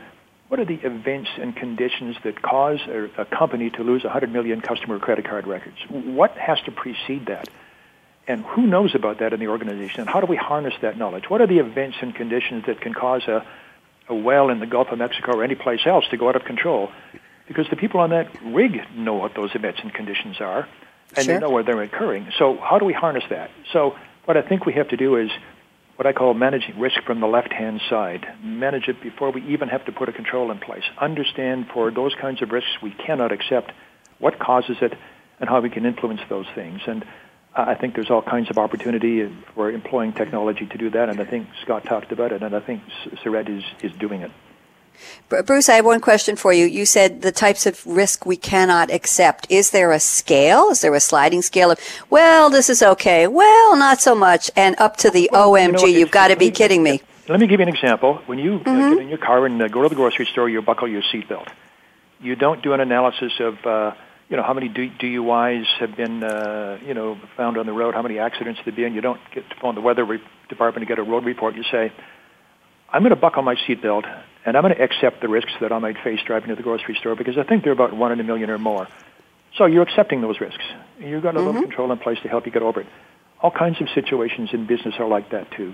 [0.49, 4.59] what are the events and conditions that cause a, a company to lose 100 million
[4.59, 5.77] customer credit card records?
[5.89, 7.47] What has to precede that?
[8.27, 10.01] And who knows about that in the organization?
[10.01, 11.29] And how do we harness that knowledge?
[11.29, 13.45] What are the events and conditions that can cause a,
[14.07, 16.43] a well in the Gulf of Mexico or any place else to go out of
[16.45, 16.89] control?
[17.47, 20.67] Because the people on that rig know what those events and conditions are,
[21.15, 21.33] and sure.
[21.33, 22.31] they know where they're occurring.
[22.37, 23.49] So how do we harness that?
[23.73, 25.29] So what I think we have to do is
[25.95, 28.25] what I call managing risk from the left-hand side.
[28.43, 30.83] Manage it before we even have to put a control in place.
[30.97, 33.71] Understand for those kinds of risks we cannot accept
[34.17, 34.93] what causes it
[35.39, 36.81] and how we can influence those things.
[36.87, 37.03] And
[37.53, 41.25] I think there's all kinds of opportunity for employing technology to do that, and I
[41.25, 42.81] think Scott talked about it, and I think
[43.23, 44.31] Sarit is, is doing it.
[45.27, 46.65] Bruce, I have one question for you.
[46.65, 49.47] You said the types of risk we cannot accept.
[49.49, 50.69] Is there a scale?
[50.69, 54.75] Is there a sliding scale of, well, this is okay, well, not so much, and
[54.79, 57.01] up to the well, OMG, you have got to be me, kidding me.
[57.27, 58.21] Let me give you an example.
[58.27, 58.69] When you mm-hmm.
[58.69, 61.01] uh, get in your car and uh, go to the grocery store, you buckle your
[61.01, 61.47] seatbelt.
[62.19, 63.93] You don't do an analysis of, uh,
[64.31, 68.01] you know, how many DUIs have been, uh, you know, found on the road, how
[68.01, 68.93] many accidents there been.
[68.93, 71.55] You don't get to phone the weather re- department to get a road report.
[71.55, 71.91] You say,
[72.89, 74.05] I'm going to buckle my seatbelt
[74.45, 76.95] and I'm going to accept the risks that I might face driving to the grocery
[76.95, 78.87] store because I think they're about one in a million or more.
[79.57, 80.63] So you're accepting those risks.
[80.97, 81.63] You've got a little mm-hmm.
[81.63, 82.87] control in place to help you get over it.
[83.41, 85.73] All kinds of situations in business are like that too,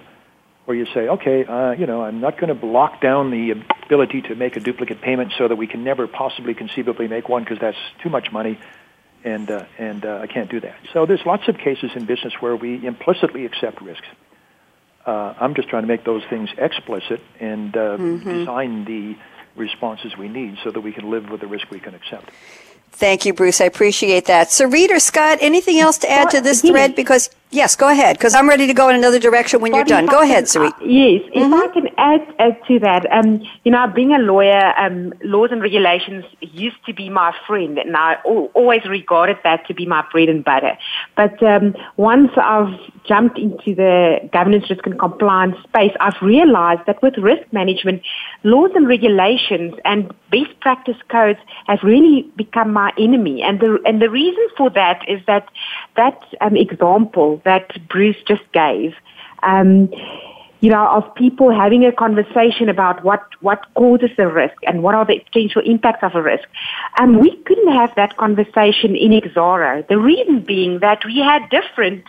[0.68, 3.52] where you say, okay, uh, you know, I'm not going to block down the
[3.86, 7.46] ability to make a duplicate payment so that we can never possibly conceivably make one
[7.46, 8.60] because that's too much money,
[9.24, 10.76] and uh, and uh, I can't do that.
[10.92, 14.08] So there's lots of cases in business where we implicitly accept risks.
[15.06, 18.30] Uh, I'm just trying to make those things explicit and uh, mm-hmm.
[18.30, 19.16] design the
[19.56, 22.30] responses we need so that we can live with the risk we can accept.
[22.92, 23.62] Thank you, Bruce.
[23.62, 24.52] I appreciate that.
[24.52, 26.94] So, Reader Scott, anything else to add to this thread?
[26.94, 28.18] Because yes, go ahead.
[28.18, 30.06] Because I'm ready to go in another direction when you're done.
[30.06, 30.74] Go ahead, Sarit.
[30.74, 31.54] Uh, yes, if mm-hmm.
[31.54, 35.62] I can add, add to that, um, you know, being a lawyer, um, laws and
[35.62, 40.30] regulations used to be my friend, and I always regarded that to be my bread
[40.30, 40.78] and butter.
[41.16, 47.02] But um, once I've jumped into the governance, risk, and compliance space, I've realized that
[47.02, 48.02] with risk management,
[48.44, 53.42] laws and regulations and best practice codes have really become my enemy.
[53.42, 55.48] And the, and the reason for that is that
[55.96, 56.56] that um,
[57.44, 58.94] that Bruce just gave,
[59.44, 59.90] um,
[60.60, 64.96] you know, of people having a conversation about what, what causes the risk and what
[64.96, 66.48] are the potential impacts of a risk.
[67.00, 69.88] Um, we couldn't have that conversation in Exxaro.
[69.88, 72.04] The reason being that we had different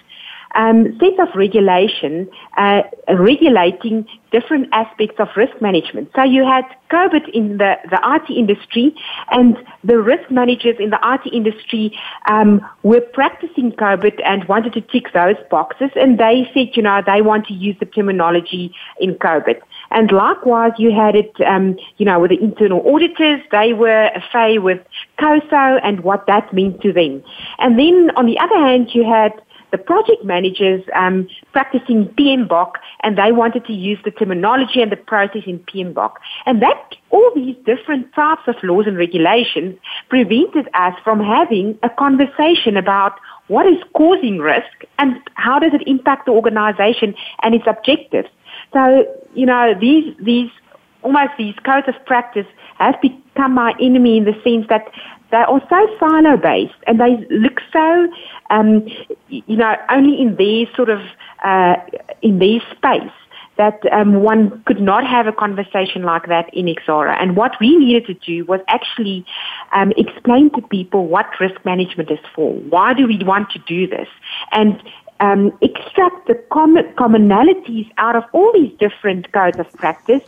[0.55, 6.11] um, of regulation uh, regulating different aspects of risk management.
[6.15, 8.95] So you had COBIT in the, the IT industry,
[9.31, 14.81] and the risk managers in the IT industry um, were practicing COBIT and wanted to
[14.81, 19.15] tick those boxes, and they said, you know, they want to use the terminology in
[19.15, 19.61] COBIT.
[19.91, 24.59] And likewise, you had it, um, you know, with the internal auditors, they were afraid
[24.59, 24.81] with
[25.19, 27.23] COSO and what that meant to them.
[27.59, 29.33] And then on the other hand, you had
[29.71, 34.97] the project managers um, practicing PMBOK, and they wanted to use the terminology and the
[34.97, 36.13] process in PMBOK.
[36.47, 39.79] And that all these different types of laws and regulations
[40.09, 45.87] prevented us from having a conversation about what is causing risk and how does it
[45.87, 48.29] impact the organization and its objectives.
[48.73, 50.51] So, you know, these, these,
[51.03, 52.47] almost these codes of practice
[52.79, 54.89] have become my enemy in the sense that
[55.31, 58.09] they are so silo based and they look so,
[58.51, 58.87] um,
[59.29, 61.01] you know, only in their sort of,
[61.45, 61.77] uh,
[62.23, 63.13] in their space
[63.59, 67.15] that um, one could not have a conversation like that in Exxaro.
[67.21, 69.27] And what we needed to do was actually
[69.73, 72.53] um, explain to people what risk management is for.
[72.53, 74.09] Why do we want to do this?
[74.53, 74.81] And
[75.21, 80.23] um, extract the common, commonalities out of all these different codes of practice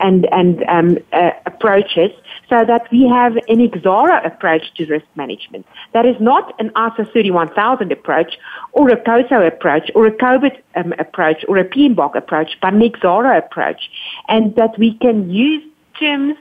[0.00, 2.10] and, and um, uh, approaches
[2.48, 5.66] so that we have an Exxaro approach to risk management.
[5.92, 8.38] That is not an ISO 31000 approach
[8.72, 12.80] or a COSO approach or a COBIT um, approach or a PMBOK approach, but an
[12.80, 13.90] Exxaro approach.
[14.28, 15.64] And that we can use
[15.98, 16.36] terms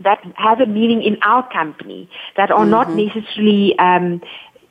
[0.00, 2.70] that have a meaning in our company that are mm-hmm.
[2.70, 4.22] not necessarily um,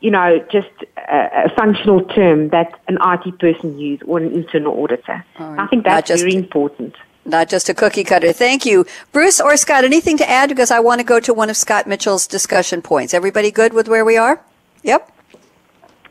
[0.02, 4.82] you know, just a, a, functional term that an IT person use or an internal
[4.82, 5.26] auditor.
[5.38, 6.96] I think that's just, very important.
[7.30, 8.34] Not just a cookie cutter.
[8.34, 8.86] Thank you.
[9.12, 10.50] Bruce or Scott, anything to add?
[10.50, 13.14] Because I want to go to one of Scott Mitchell's discussion points.
[13.14, 14.42] Everybody good with where we are?
[14.84, 15.12] Yep.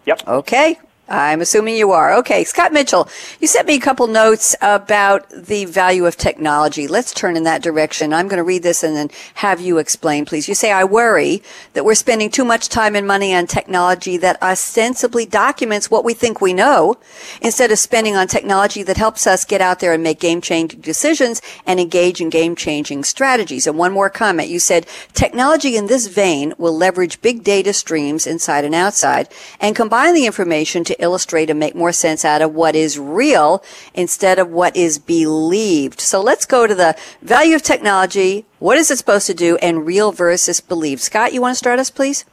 [0.07, 0.27] Yep.
[0.27, 0.79] Okay.
[1.09, 2.13] I'm assuming you are.
[2.19, 3.09] Okay, Scott Mitchell,
[3.41, 6.87] you sent me a couple notes about the value of technology.
[6.87, 8.13] Let's turn in that direction.
[8.13, 10.49] I'm going to read this and then have you explain, please.
[10.49, 11.43] You say, I worry
[11.73, 16.13] that we're spending too much time and money on technology that ostensibly documents what we
[16.13, 16.97] think we know
[17.41, 20.81] instead of spending on technology that helps us get out there and make game changing
[20.81, 23.67] decisions and engage in game changing strategies.
[23.67, 24.49] And one more comment.
[24.49, 29.75] You said technology in this vein will leverage big data streams inside and outside and
[29.75, 33.63] combine the information to illustrate and make more sense out of what is real
[33.95, 36.01] instead of what is believed.
[36.01, 38.45] So let's go to the value of technology.
[38.59, 41.01] What is it supposed to do and real versus believed?
[41.01, 42.25] Scott, you want to start us, please?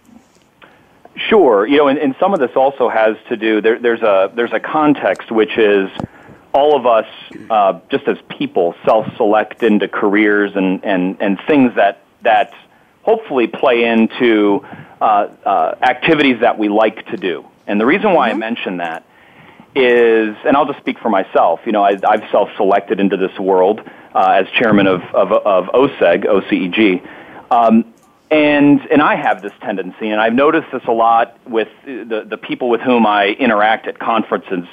[1.29, 1.65] Sure.
[1.65, 4.53] You know, and, and some of this also has to do, there, there's, a, there's
[4.53, 5.89] a context which is
[6.53, 7.05] all of us,
[7.49, 12.53] uh, just as people, self-select into careers and, and, and things that, that
[13.03, 14.65] hopefully play into
[14.99, 17.45] uh, uh, activities that we like to do.
[17.67, 18.43] And the reason why mm-hmm.
[18.43, 19.05] I mention that
[19.75, 21.59] is, and I'll just speak for myself.
[21.65, 23.81] You know, I, have self-selected into this world
[24.13, 27.07] uh, as chairman of, of, of OSEG, OCEG.
[27.51, 27.93] Um,
[28.31, 32.37] and, and I have this tendency, and I've noticed this a lot with the, the
[32.37, 34.65] people with whom I interact at conferences.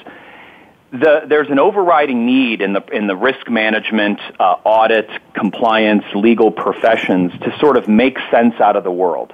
[0.91, 6.51] The, there's an overriding need in the, in the risk management, uh, audit, compliance, legal
[6.51, 9.33] professions to sort of make sense out of the world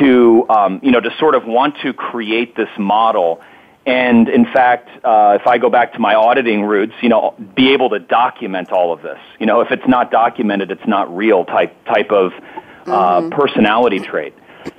[0.00, 3.40] to um, you know to sort of want to create this model.
[3.86, 7.74] And in fact uh, if i go back to my auditing roots you know be
[7.74, 9.18] able to document all of this.
[9.38, 13.28] You know if it's not documented it's not real type type of uh, mm-hmm.
[13.30, 14.34] personality trait.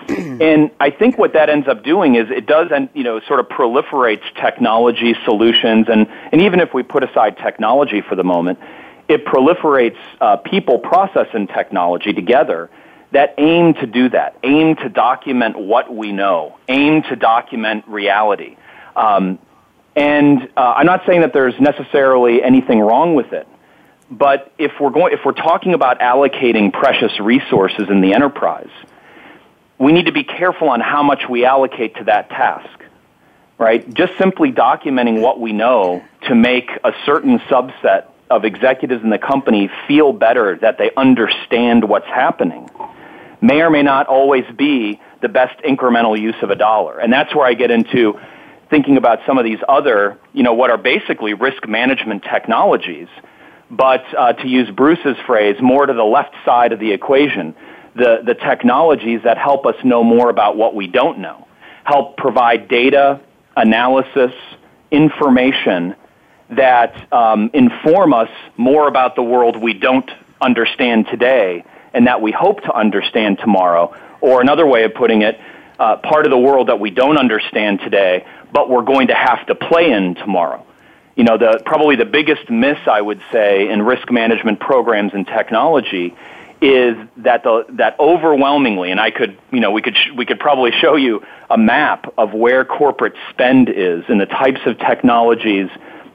[0.07, 3.39] And i think what that ends up doing is it does and you know sort
[3.39, 5.87] of proliferates technology solutions.
[5.87, 8.57] And and even if we put aside technology for the moment
[9.07, 12.69] it proliferates uh, people process and technology together
[13.15, 18.57] that aim to do that, aim to document what we know, aim to document reality.
[18.93, 19.39] Um,
[19.95, 23.47] and uh, I'm not saying that there's necessarily anything wrong with it,
[24.11, 28.69] but if we're going, if we're talking about allocating precious resources in the enterprise,
[29.77, 32.81] we need to be careful on how much we allocate to that task.
[33.57, 33.91] Right?
[33.93, 39.17] Just simply documenting what we know to make a certain subset of executives in the
[39.17, 42.69] company feel better that they understand what's happening
[43.45, 46.99] may or may not always be the best incremental use of a dollar.
[46.99, 48.19] And that's where I get into
[48.69, 53.07] thinking about some of these other, you know, what are basically risk management technologies,
[53.69, 57.55] but uh, to use Bruce's phrase, more to the left side of the equation,
[57.95, 61.47] the, the technologies that help us know more about what we don't know,
[61.83, 63.21] help provide data,
[63.55, 64.33] analysis,
[64.91, 65.95] information
[66.49, 70.09] that um, inform us more about the world we don't
[70.41, 71.63] understand today
[71.95, 73.95] and that we hope to understand tomorrow.
[74.21, 75.39] Or another way of putting it,
[75.79, 79.45] uh, part of the world that we don't understand today, but we're going to have
[79.47, 80.65] to play in tomorrow.
[81.15, 85.25] You know, the, probably the biggest miss, I would say, in risk management programs and
[85.25, 86.13] technology
[86.61, 90.39] is that the, that overwhelmingly, and I could, you know, we could, sh- we could
[90.39, 95.69] probably show you a map of where corporate spend is and the types of technologies,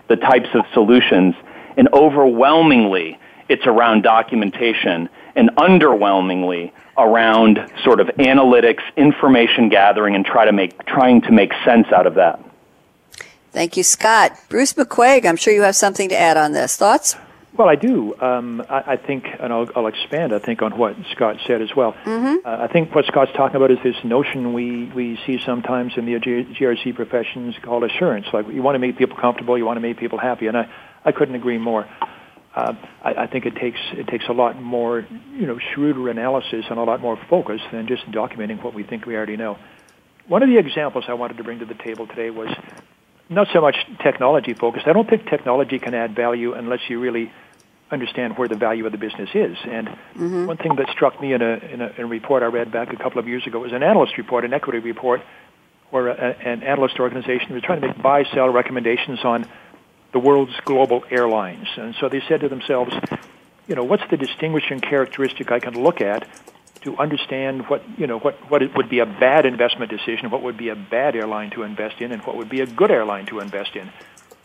[0.09, 1.35] the types of solutions,
[1.76, 3.18] and overwhelmingly,
[3.49, 10.85] it's around documentation and underwhelmingly around sort of analytics, information gathering, and try to make,
[10.87, 12.41] trying to make sense out of that.
[13.53, 14.33] Thank you, Scott.
[14.49, 16.76] Bruce McQuaig, I'm sure you have something to add on this.
[16.76, 17.16] Thoughts?
[17.57, 18.18] Well, I do.
[18.20, 21.74] Um, I, I, think, and I'll, I'll, expand, I think, on what Scott said as
[21.74, 21.95] well.
[22.05, 22.47] Mm-hmm.
[22.47, 26.07] Uh, I think what Scott's talking about is this notion we, we see sometimes in
[26.07, 28.26] the GRC professions called assurance.
[28.33, 30.70] Like, you want to make people comfortable, you want to make people happy, and I,
[31.05, 31.89] I couldn't agree more.
[32.55, 32.75] Uh,
[33.05, 36.79] I, I think it takes it takes a lot more, you know, shrewder analysis and
[36.79, 39.57] a lot more focus than just documenting what we think we already know.
[40.27, 42.49] One of the examples I wanted to bring to the table today was
[43.29, 44.87] not so much technology focused.
[44.89, 47.33] I don't think technology can add value unless you really
[47.91, 49.57] understand where the value of the business is.
[49.65, 50.47] And mm-hmm.
[50.47, 52.93] one thing that struck me in a, in a, in a report I read back
[52.93, 55.23] a couple of years ago was an analyst report, an equity report,
[55.91, 59.49] where a, an analyst organization was trying to make buy-sell recommendations on
[60.13, 61.69] the world's global airlines.
[61.77, 62.93] And so they said to themselves,
[63.69, 66.27] you know, what's the distinguishing characteristic I can look at
[66.83, 70.43] to understand what, you know, what, what it would be a bad investment decision, what
[70.43, 73.27] would be a bad airline to invest in, and what would be a good airline
[73.27, 73.91] to invest in.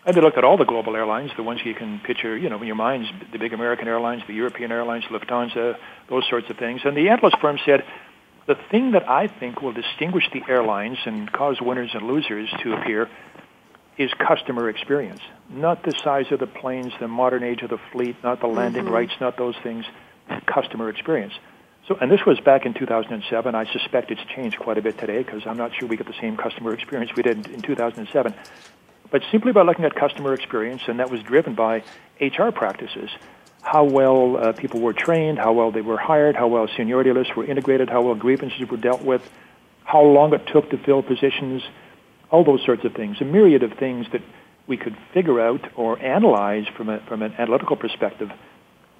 [0.05, 2.59] And they looked at all the global airlines, the ones you can picture, you know,
[2.59, 5.77] in your minds, the big American airlines, the European airlines, Lufthansa,
[6.09, 6.81] those sorts of things.
[6.83, 7.83] And the analyst firm said,
[8.45, 12.73] the thing that I think will distinguish the airlines and cause winners and losers to
[12.73, 13.09] appear
[13.97, 18.15] is customer experience, not the size of the planes, the modern age of the fleet,
[18.23, 18.93] not the landing mm-hmm.
[18.93, 19.85] rights, not those things,
[20.45, 21.33] customer experience.
[21.87, 23.55] So, and this was back in 2007.
[23.55, 26.19] I suspect it's changed quite a bit today because I'm not sure we get the
[26.19, 28.33] same customer experience we did in 2007.
[29.11, 31.83] But simply by looking at customer experience, and that was driven by
[32.19, 33.11] HR practices,
[33.61, 37.35] how well uh, people were trained, how well they were hired, how well seniority lists
[37.35, 39.27] were integrated, how well grievances were dealt with,
[39.83, 41.61] how long it took to fill positions,
[42.31, 44.21] all those sorts of things, a myriad of things that
[44.67, 48.29] we could figure out or analyze from, a, from an analytical perspective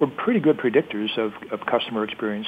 [0.00, 2.46] were pretty good predictors of, of customer experience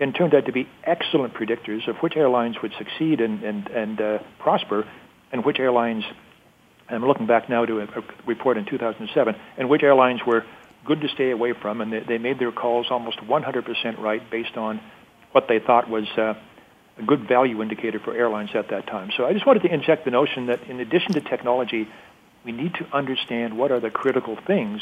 [0.00, 4.00] and turned out to be excellent predictors of which airlines would succeed and, and, and
[4.00, 4.84] uh, prosper
[5.32, 6.04] and which airlines,
[6.88, 10.44] I'm looking back now to a, a, report in 2007, and which airlines were
[10.84, 14.56] good to stay away from, and they, they made their calls almost 100% right based
[14.56, 14.80] on
[15.32, 16.34] what they thought was uh,
[16.98, 19.10] a good value indicator for airlines at that time.
[19.16, 21.88] So I just wanted to inject the notion that in addition to technology,
[22.44, 24.80] we need to understand what are the critical things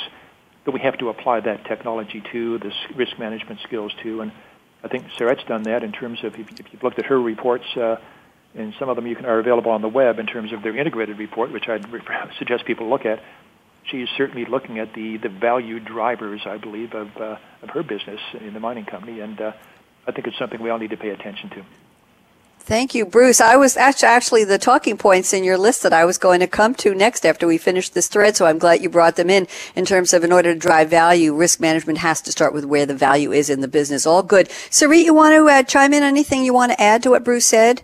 [0.65, 4.33] that we have to apply that technology to, the risk management skills to, and
[4.83, 7.65] I think Sarit's done that in terms of if, if you've looked at her reports,
[7.77, 7.97] uh,
[8.55, 10.77] and some of them you can, are available on the web in terms of their
[10.77, 12.01] integrated report, which I'd re-
[12.39, 13.23] suggest people look at.
[13.85, 18.21] She's certainly looking at the, the value drivers, I believe, of, uh, of her business
[18.41, 19.53] in the mining company, and uh,
[20.07, 21.65] I think it's something we all need to pay attention to.
[22.67, 23.43] Thank you, Bruce.
[23.43, 26.75] I was actually the talking points in your list that I was going to come
[26.77, 28.37] to next after we finish this thread.
[28.37, 29.47] So I'm glad you brought them in.
[29.77, 32.87] In terms of in order to drive value, risk management has to start with where
[32.87, 34.07] the value is in the business.
[34.07, 34.49] All good.
[34.49, 36.03] Sarit, you want to uh, chime in?
[36.03, 37.83] Anything you want to add to what Bruce said?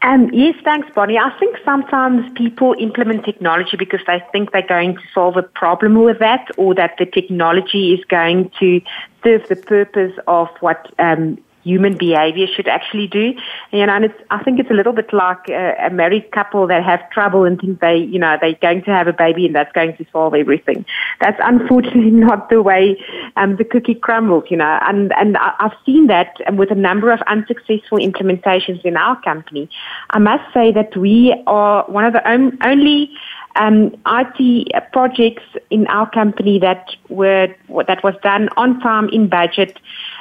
[0.00, 1.18] Um, yes, thanks, Bonnie.
[1.18, 6.02] I think sometimes people implement technology because they think they're going to solve a problem
[6.02, 8.80] with that or that the technology is going to
[9.22, 11.36] serve the purpose of what um,
[11.66, 13.34] human behavior should actually do.
[13.72, 16.66] You know, and it's, I think it's a little bit like a, a married couple
[16.68, 19.54] that have trouble and think they, you know, they're going to have a baby and
[19.54, 20.84] that's going to solve everything.
[21.20, 23.02] That's unfortunately not the way
[23.36, 27.20] um, the cookie crumbles, you know, and, and I've seen that with a number of
[27.22, 29.68] unsuccessful implementations in our company.
[30.10, 32.26] I must say that we are one of the
[32.64, 33.10] only
[33.56, 37.48] um, IT projects in our company that were
[37.86, 39.78] that was done on time in budget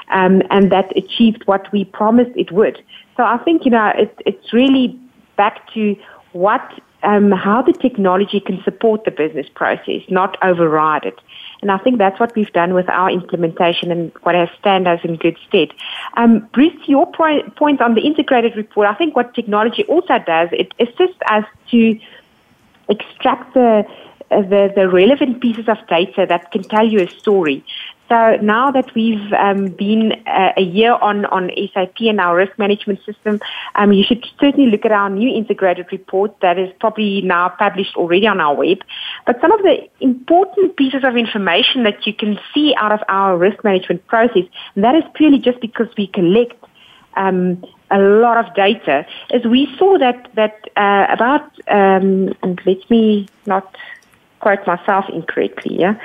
[0.10, 2.82] um, and that achieved what we promised it would.
[3.18, 5.00] So I think you know it, it's really
[5.36, 5.96] back to
[6.34, 11.20] what um, how the technology can support the business process, not override it.
[11.62, 15.00] And I think that's what we've done with our implementation and what has stand us
[15.04, 15.70] in good stead.
[16.18, 20.50] Um, Bruce, your point, point on the integrated report, I think what technology also does,
[20.52, 22.00] it assists us to
[22.90, 23.86] extract the
[24.30, 27.64] the, the relevant pieces of data that can tell you a story.
[28.08, 32.58] So now that we've um, been uh, a year on, on SAP and our risk
[32.60, 33.40] management system,
[33.74, 37.96] um, you should certainly look at our new integrated report that is probably now published
[37.96, 38.78] already on our web.
[39.26, 43.38] But some of the important pieces of information that you can see out of our
[43.38, 44.44] risk management process,
[44.76, 46.64] that is purely just because we collect
[47.18, 52.88] um, a lot of data, is we saw that that uh, about um, and let
[52.90, 53.76] me not
[54.42, 55.96] quote myself incorrectly, yeah,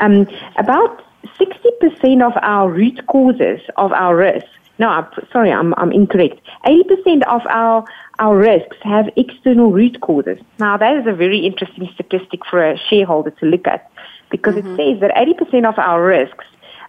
[0.00, 1.02] um, about
[1.36, 4.46] sixty percent of our root causes of our risk.
[4.78, 6.40] No, I'm, sorry, I'm, I'm incorrect.
[6.64, 7.84] 80% of our,
[8.20, 10.38] our risks have external root causes.
[10.60, 13.90] Now, that is a very interesting statistic for a shareholder to look at
[14.30, 14.78] because mm-hmm.
[14.78, 16.44] it says that 80% of our risks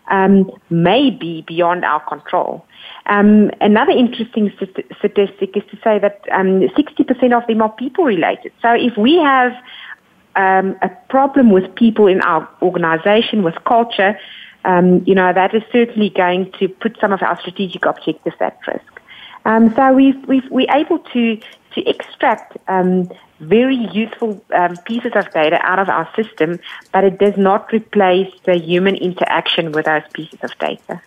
[0.09, 2.65] um, may be beyond our control.
[3.05, 8.03] Um, another interesting st- statistic is to say that um, 60% of them are people
[8.03, 8.51] related.
[8.61, 9.53] So if we have
[10.35, 14.17] um, a problem with people in our organization, with culture,
[14.65, 18.59] um, you know, that is certainly going to put some of our strategic objectives at
[18.67, 19.01] risk.
[19.45, 21.39] Um, so we've, we've, we're able to,
[21.75, 23.09] to extract um,
[23.39, 26.59] very useful um, pieces of data out of our system,
[26.91, 31.01] but it does not replace the human interaction with those pieces of data.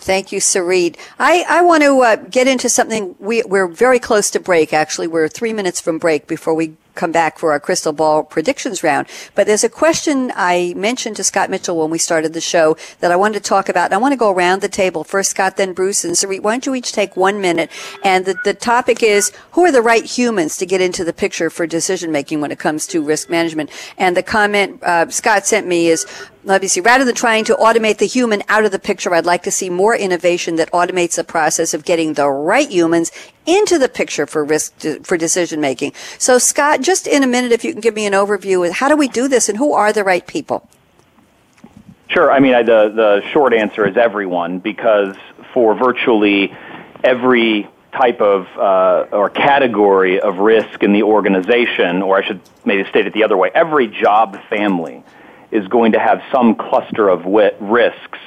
[0.00, 0.96] Thank you, Sarit.
[1.18, 3.16] I, I want to uh, get into something.
[3.18, 5.08] We, we're very close to break, actually.
[5.08, 9.06] We're three minutes from break before we come back for our crystal ball predictions round.
[9.34, 13.10] But there's a question I mentioned to Scott Mitchell when we started the show that
[13.10, 13.86] I wanted to talk about.
[13.86, 15.04] And I want to go around the table.
[15.04, 16.40] First, Scott, then Bruce and Sarit.
[16.40, 17.70] Why don't you each take one minute?
[18.04, 21.50] And the, the topic is who are the right humans to get into the picture
[21.50, 23.70] for decision making when it comes to risk management?
[23.98, 26.06] And the comment uh, Scott sent me is
[26.44, 26.80] let me see.
[26.80, 29.70] Rather than trying to automate the human out of the picture, I'd like to see
[29.70, 33.12] more innovation that automates the process of getting the right humans
[33.46, 35.92] into the picture for risk for decision making.
[36.18, 38.88] So, Scott, just in a minute, if you can give me an overview of how
[38.88, 40.68] do we do this and who are the right people?
[42.08, 42.30] Sure.
[42.30, 45.16] I mean, I, the the short answer is everyone, because
[45.54, 46.54] for virtually
[47.02, 52.88] every type of uh, or category of risk in the organization, or I should maybe
[52.88, 55.02] state it the other way, every job family
[55.50, 57.24] is going to have some cluster of
[57.60, 58.18] risks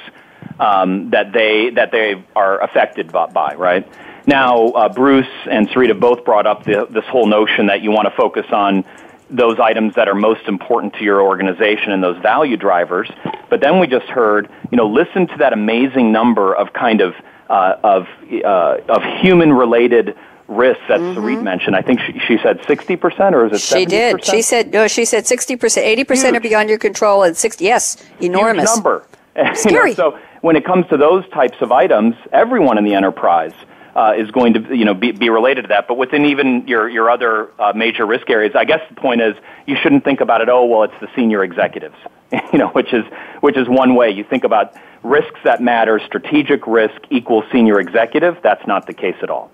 [0.58, 3.86] um, that they that they are affected by right?
[4.26, 8.08] Now, uh, Bruce and Sarita both brought up the, this whole notion that you want
[8.08, 8.84] to focus on
[9.30, 13.10] those items that are most important to your organization and those value drivers.
[13.48, 17.14] But then we just heard, you know, listen to that amazing number of kind of
[17.48, 18.06] uh, of
[18.44, 20.16] uh, of human related
[20.48, 21.18] risks that mm-hmm.
[21.18, 21.76] Sarit mentioned.
[21.76, 23.78] I think she, she said 60% or is it 70%?
[23.78, 24.24] She did.
[24.24, 25.58] She said, no, she said 60%.
[25.58, 26.36] 80% Huge.
[26.36, 28.70] are beyond your control and 60, yes, enormous.
[28.70, 29.06] Huge number.
[29.54, 29.90] Scary.
[29.90, 33.54] you know, so when it comes to those types of items, everyone in the enterprise
[33.96, 35.88] uh, is going to you know be, be related to that.
[35.88, 39.34] But within even your your other uh, major risk areas, I guess the point is
[39.66, 40.50] you shouldn't think about it.
[40.50, 41.96] Oh well, it's the senior executives,
[42.52, 43.04] you know, which is
[43.40, 45.98] which is one way you think about risks that matter.
[46.04, 48.36] Strategic risk equals senior executive.
[48.42, 49.50] That's not the case at all.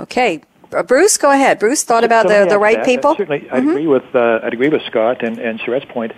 [0.00, 0.42] Okay.
[0.72, 1.58] Uh, Bruce, go ahead.
[1.58, 3.14] Bruce thought about so, the, the right people.
[3.16, 3.54] Certainly, mm-hmm.
[3.54, 6.12] I agree with uh, I agree with Scott and and Sarit's point.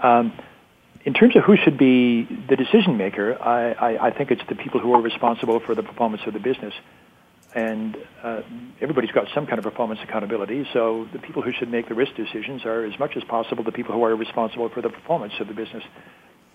[0.00, 0.32] Um,
[1.04, 4.54] in terms of who should be the decision maker, I, I, I, think it's the
[4.54, 6.72] people who are responsible for the performance of the business.
[7.54, 8.40] And uh,
[8.80, 12.14] everybody's got some kind of performance accountability, so the people who should make the risk
[12.16, 15.46] decisions are, as much as possible, the people who are responsible for the performance of
[15.46, 15.84] the business.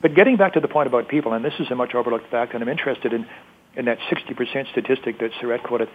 [0.02, 2.54] But getting back to the point about people, and this is a much overlooked fact,
[2.54, 3.28] and I'm interested in,
[3.76, 5.90] in that 60% statistic that Sarit quoted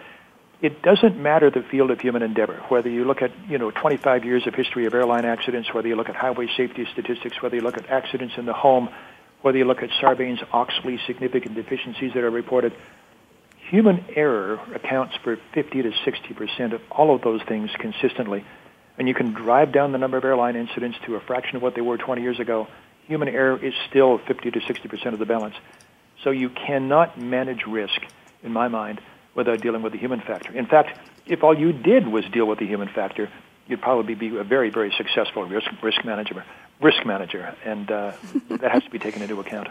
[0.61, 4.23] it doesn't matter the field of human endeavor, whether you look at, you know, 25
[4.23, 7.61] years of history of airline accidents, whether you look at highway safety statistics, whether you
[7.61, 8.89] look at accidents in the home,
[9.41, 12.73] whether you look at Sarbanes-Oxley significant deficiencies that are reported,
[13.69, 18.45] human error accounts for 50 to 60 percent of all of those things consistently.
[18.97, 21.75] And you can drive down the number of airline incidents to a fraction of what
[21.75, 22.67] they were 20 years ago.
[23.07, 25.55] Human error is still 50 to 60 percent of the balance.
[26.23, 28.01] So you cannot manage risk,
[28.41, 29.01] in my mind,
[29.35, 30.51] without dealing with the human factor.
[30.53, 33.29] In fact, if all you did was deal with the human factor,
[33.67, 36.43] you'd probably be a very, very successful risk, risk manager.
[36.81, 38.13] Risk manager, and uh,
[38.49, 39.69] that has to be taken into account.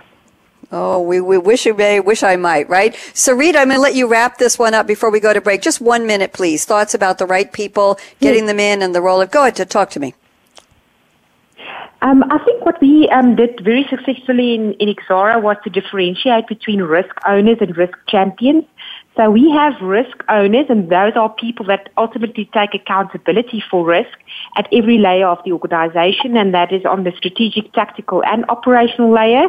[0.73, 2.95] Oh, we, we wish you may, wish I might, right?
[3.13, 5.61] Sarit, I'm going to let you wrap this one up before we go to break.
[5.61, 6.65] Just one minute, please.
[6.65, 9.31] Thoughts about the right people, getting them in, and the role of.
[9.31, 10.15] Go ahead to talk to me.
[12.05, 16.47] Um, I think what we um, did very successfully in, in Exxaro was to differentiate
[16.49, 18.65] between risk owners and risk champions.
[19.17, 24.19] So we have risk owners, and those are people that ultimately take accountability for risk
[24.57, 29.13] at every layer of the organization, and that is on the strategic, tactical, and operational
[29.13, 29.47] layer.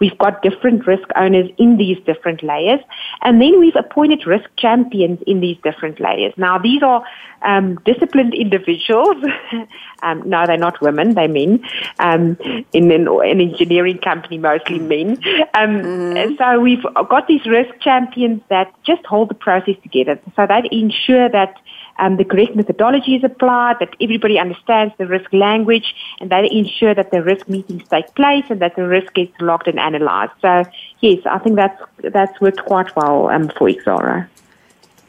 [0.00, 2.80] We've got different risk owners in these different layers.
[3.22, 6.32] And then we've appointed risk champions in these different layers.
[6.36, 7.02] Now, these are
[7.42, 9.16] um, disciplined individuals.
[10.02, 11.64] um, no, they're not women, they're men.
[11.98, 12.36] Um,
[12.72, 15.18] in an, an, engineering company, mostly men.
[15.54, 16.34] Um, mm-hmm.
[16.36, 20.20] So we've got these risk champions that just hold the process together.
[20.36, 21.54] So they ensure that
[21.98, 26.94] um, the correct methodology is applied, that everybody understands the risk language, and they ensure
[26.94, 30.32] that the risk meetings take place and that the risk gets logged and analyzed.
[30.40, 30.64] So,
[31.00, 34.28] yes, I think that's that's worked quite well um, for Exxaro.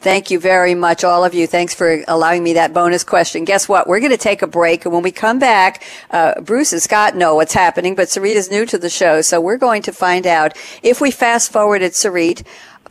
[0.00, 1.46] Thank you very much, all of you.
[1.46, 3.44] Thanks for allowing me that bonus question.
[3.44, 3.86] Guess what?
[3.86, 7.16] We're going to take a break, and when we come back, uh, Bruce and Scott
[7.16, 10.26] know what's happening, but Sarit is new to the show, so we're going to find
[10.26, 12.46] out if we fast forward at Sarit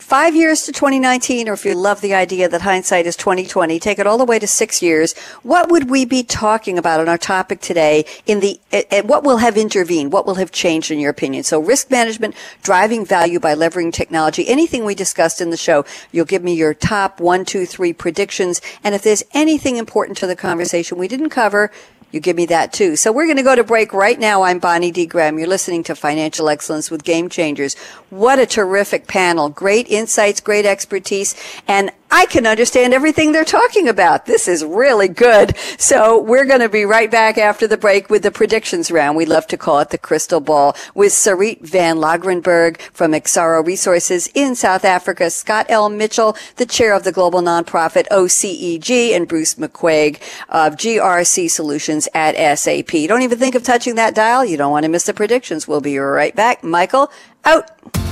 [0.10, 4.00] five years to 2019, or if you love the idea that hindsight is 2020, take
[4.00, 5.16] it all the way to six years.
[5.44, 8.06] What would we be talking about on our topic today?
[8.26, 10.12] In the uh, what will have intervened?
[10.12, 11.44] What will have changed in your opinion?
[11.44, 12.34] So, risk management,
[12.64, 14.48] driving value by leveraging technology.
[14.48, 18.62] Anything we discussed in the show, you'll give me your top one, two, three predictions,
[18.84, 21.70] and if there's anything important to the conversation we didn't cover
[22.12, 22.96] you give me that too.
[22.96, 24.44] So we're going to go to break right now.
[24.44, 25.06] I'm Bonnie D.
[25.06, 25.38] Graham.
[25.38, 27.76] You're listening to Financial Excellence with Game Changers.
[28.10, 29.50] What a terrific panel.
[29.50, 31.36] Great insights, great expertise.
[31.68, 34.26] And I can understand everything they're talking about.
[34.26, 35.56] This is really good.
[35.78, 39.16] So we're going to be right back after the break with the predictions round.
[39.16, 44.28] We love to call it the crystal ball with Sarit Van Lagrenberg from Exxaro Resources
[44.34, 45.88] in South Africa, Scott L.
[45.90, 52.58] Mitchell, the chair of the global nonprofit OCEG, and Bruce McQuaig of GRC Solutions at
[52.58, 53.08] SAP.
[53.08, 54.44] Don't even think of touching that dial.
[54.44, 55.68] You don't want to miss the predictions.
[55.68, 56.64] We'll be right back.
[56.64, 57.12] Michael,
[57.46, 58.09] out.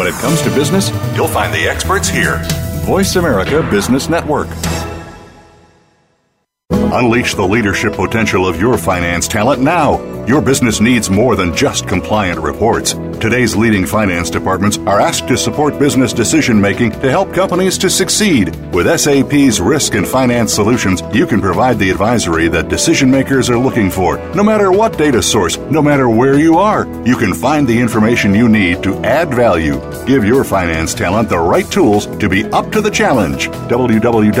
[0.00, 2.40] When it comes to business, you'll find the experts here.
[2.86, 4.48] Voice America Business Network.
[6.70, 10.00] Unleash the leadership potential of your finance talent now.
[10.24, 12.94] Your business needs more than just compliant reports.
[13.20, 17.90] Today's leading finance departments are asked to support business decision making to help companies to
[17.90, 18.56] succeed.
[18.72, 23.58] With SAP's risk and finance solutions, you can provide the advisory that decision makers are
[23.58, 24.16] looking for.
[24.34, 28.34] No matter what data source, no matter where you are, you can find the information
[28.34, 29.78] you need to add value.
[30.06, 33.48] Give your finance talent the right tools to be up to the challenge.
[33.48, 34.40] www.sap.com.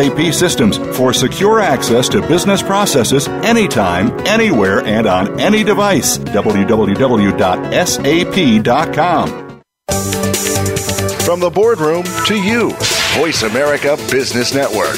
[0.31, 6.17] systems for secure access to business processes anytime, anywhere, and on any device.
[6.17, 6.91] www.sap.com.
[11.25, 12.71] From the boardroom to you,
[13.15, 14.97] Voice America Business Network.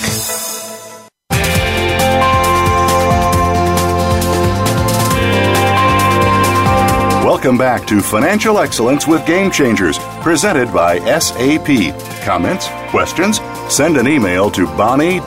[7.23, 11.93] Welcome back to Financial Excellence with Game Changers, presented by SAP.
[12.23, 12.67] Comments?
[12.89, 13.39] Questions?
[13.69, 15.23] Send an email to bonnie.d.graham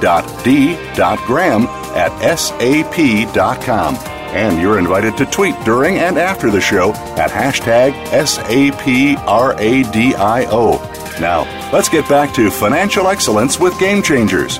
[1.96, 3.96] at sap.com.
[4.36, 8.40] And you're invited to tweet during and after the show at hashtag SAPRADIO.
[11.20, 14.58] Now, let's get back to financial excellence with Game Changers.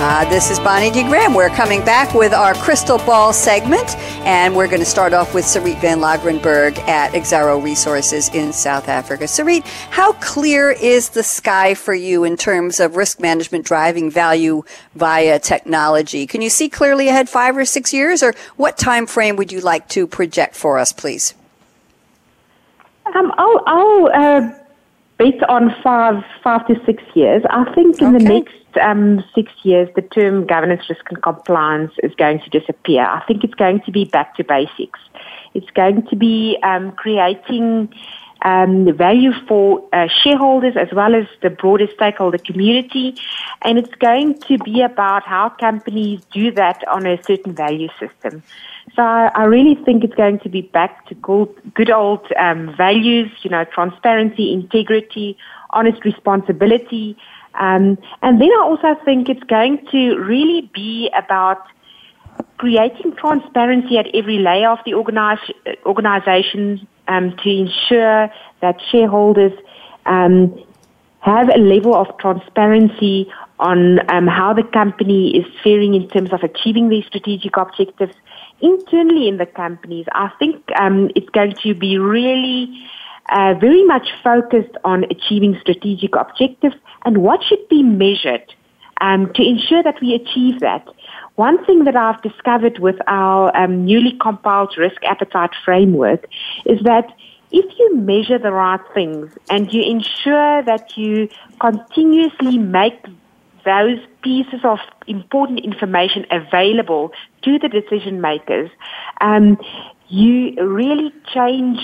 [0.00, 1.02] Uh, this is Bonnie D.
[1.02, 1.34] Graham.
[1.34, 5.44] We're coming back with our crystal ball segment, and we're going to start off with
[5.44, 9.24] Sarit Van Lagrenberg at Exxaro Resources in South Africa.
[9.24, 14.62] Sarit, how clear is the sky for you in terms of risk management driving value
[14.94, 16.28] via technology?
[16.28, 19.60] Can you see clearly ahead five or six years, or what time frame would you
[19.60, 21.34] like to project for us, please?
[23.16, 24.50] Um, I'll, I'll uh,
[25.18, 27.42] based on five, five to six years.
[27.50, 28.24] I think in okay.
[28.24, 33.02] the next um, six years, the term governance, risk, and compliance is going to disappear.
[33.02, 35.00] I think it's going to be back to basics.
[35.54, 37.92] It's going to be um, creating
[38.42, 43.16] um, value for uh, shareholders as well as the broader stakeholder community.
[43.62, 48.42] And it's going to be about how companies do that on a certain value system.
[48.94, 52.74] So I, I really think it's going to be back to good, good old um,
[52.76, 55.36] values, you know, transparency, integrity,
[55.70, 57.16] honest responsibility,
[57.54, 61.64] um, and then I also think it's going to really be about
[62.58, 65.38] creating transparency at every layer of the organize,
[65.86, 68.30] organization um, to ensure
[68.60, 69.52] that shareholders
[70.06, 70.64] um,
[71.20, 76.42] have a level of transparency on um, how the company is faring in terms of
[76.42, 78.14] achieving these strategic objectives
[78.60, 80.06] internally in the companies.
[80.12, 82.88] I think um, it's going to be really
[83.28, 88.54] uh, very much focused on achieving strategic objectives and what should be measured
[89.00, 90.86] um, to ensure that we achieve that.
[91.36, 96.26] One thing that I've discovered with our um, newly compiled risk appetite framework
[96.64, 97.12] is that
[97.50, 101.28] if you measure the right things and you ensure that you
[101.60, 103.06] continuously make
[103.64, 107.12] those pieces of important information available
[107.42, 108.70] to the decision makers,
[109.20, 109.58] um,
[110.08, 111.78] you really change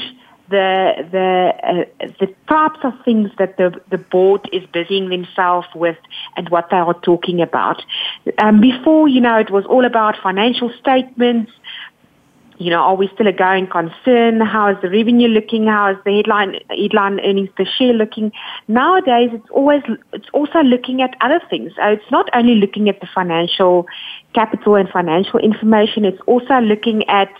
[0.50, 5.96] the the uh, the types of things that the the board is busying themselves with
[6.36, 7.82] and what they are talking about.
[8.38, 11.50] Um, before, you know, it was all about financial statements.
[12.56, 14.40] You know, are we still a going concern?
[14.40, 15.66] How is the revenue looking?
[15.66, 18.30] How is the headline headline earnings per share looking?
[18.68, 19.82] Nowadays, it's always
[20.12, 21.72] it's also looking at other things.
[21.78, 23.86] It's not only looking at the financial
[24.34, 26.04] capital and financial information.
[26.04, 27.32] It's also looking at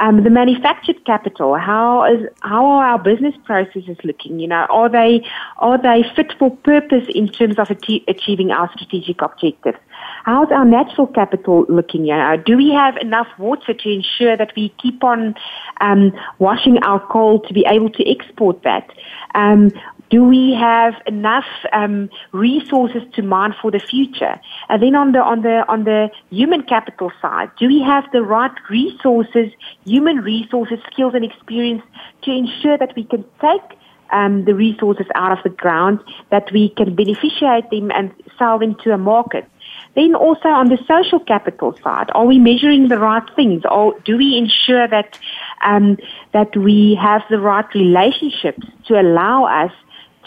[0.00, 4.38] um, the manufactured capital, how is how are our business processes looking?
[4.38, 5.24] You know, are they
[5.58, 9.78] are they fit for purpose in terms of achieving our strategic objectives?
[10.24, 12.06] How's our natural capital looking?
[12.06, 15.34] You know, do we have enough water to ensure that we keep on
[15.80, 18.88] um, washing our coal to be able to export that?
[19.34, 19.70] Um,
[20.10, 24.40] do we have enough um, resources to mine for the future?
[24.68, 28.22] And then on the on the on the human capital side, do we have the
[28.22, 29.52] right resources,
[29.84, 31.82] human resources, skills, and experience
[32.22, 33.78] to ensure that we can take
[34.10, 36.00] um, the resources out of the ground,
[36.30, 39.46] that we can beneficiate them and sell them to a market?
[39.94, 43.62] Then also on the social capital side, are we measuring the right things?
[43.70, 45.18] Or do we ensure that
[45.64, 45.98] um,
[46.32, 49.72] that we have the right relationships to allow us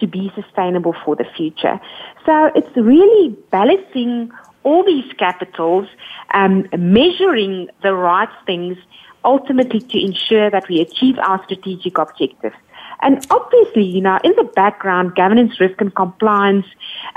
[0.01, 1.79] to be sustainable for the future.
[2.25, 4.31] So it's really balancing
[4.63, 5.87] all these capitals,
[6.33, 8.77] um, measuring the right things,
[9.23, 12.55] ultimately to ensure that we achieve our strategic objectives.
[13.01, 16.67] And obviously, you know, in the background, governance, risk, and compliance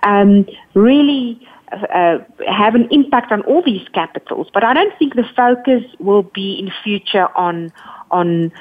[0.03, 4.49] um, really uh, have an impact on all these capitals.
[4.53, 7.73] But I don't think the focus will be in future on
[8.11, 8.53] on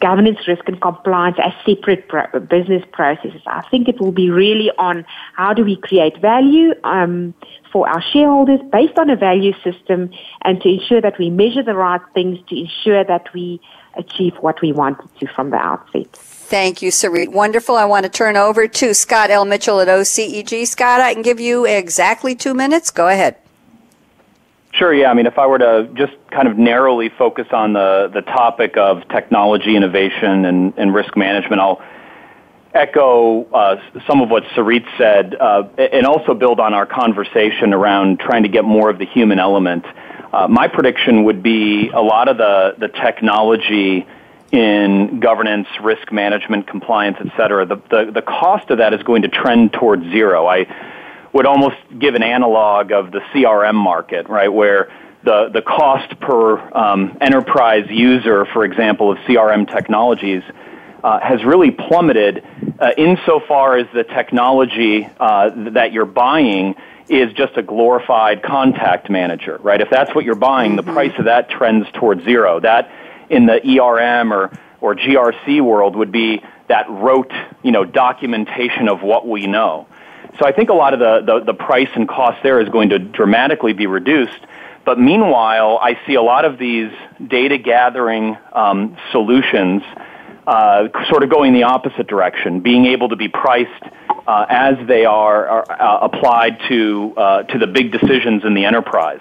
[0.00, 3.42] governance, risk, and compliance as separate pro- business processes.
[3.46, 7.34] I think it will be really on how do we create value um,
[7.72, 10.10] for our shareholders based on a value system
[10.42, 13.60] and to ensure that we measure the right things to ensure that we
[13.96, 16.06] achieve what we wanted to from the outset.
[16.12, 17.28] Thank you, Sarit.
[17.28, 17.76] Wonderful.
[17.76, 19.44] I want to turn over to Scott L.
[19.44, 20.66] Mitchell at OCEG.
[20.66, 22.90] Scott, I can give you exactly two minutes.
[22.90, 23.36] Go ahead.
[24.72, 24.92] Sure.
[24.94, 25.10] Yeah.
[25.10, 28.76] I mean, if I were to just kind of narrowly focus on the the topic
[28.76, 31.82] of technology innovation and, and risk management, I'll
[32.74, 38.18] echo uh, some of what Sarit said, uh, and also build on our conversation around
[38.18, 39.84] trying to get more of the human element.
[40.32, 44.06] Uh, my prediction would be a lot of the the technology
[44.52, 47.66] in governance, risk management, compliance, et cetera.
[47.66, 50.46] The, the the cost of that is going to trend towards zero.
[50.46, 50.64] I
[51.32, 54.92] would almost give an analog of the CRM market, right, where
[55.24, 60.42] the, the cost per um, enterprise user, for example, of CRM technologies
[61.02, 62.44] uh, has really plummeted
[62.78, 66.74] uh, insofar as the technology uh, that you're buying
[67.08, 69.80] is just a glorified contact manager, right?
[69.80, 70.92] If that's what you're buying, the mm-hmm.
[70.92, 72.60] price of that trends towards zero.
[72.60, 72.90] That
[73.28, 79.02] in the ERM or, or GRC world would be that rote, you know, documentation of
[79.02, 79.86] what we know.
[80.38, 82.90] So I think a lot of the, the, the price and cost there is going
[82.90, 84.40] to dramatically be reduced.
[84.84, 86.90] But meanwhile, I see a lot of these
[87.24, 89.82] data gathering um, solutions
[90.46, 93.70] uh, sort of going the opposite direction, being able to be priced
[94.26, 98.64] uh, as they are, are uh, applied to uh, to the big decisions in the
[98.64, 99.20] enterprise.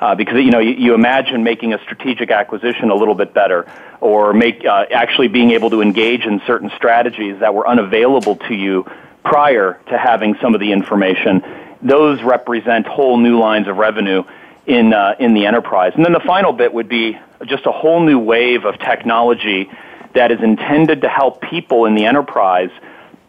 [0.00, 3.70] Uh, because you know you, you, imagine making a strategic acquisition a little bit better,
[4.00, 8.54] or make uh, actually being able to engage in certain strategies that were unavailable to
[8.54, 8.84] you
[9.28, 11.42] prior to having some of the information.
[11.82, 14.22] Those represent whole new lines of revenue
[14.66, 15.92] in, uh, in the enterprise.
[15.96, 19.68] And then the final bit would be just a whole new wave of technology
[20.14, 22.70] that is intended to help people in the enterprise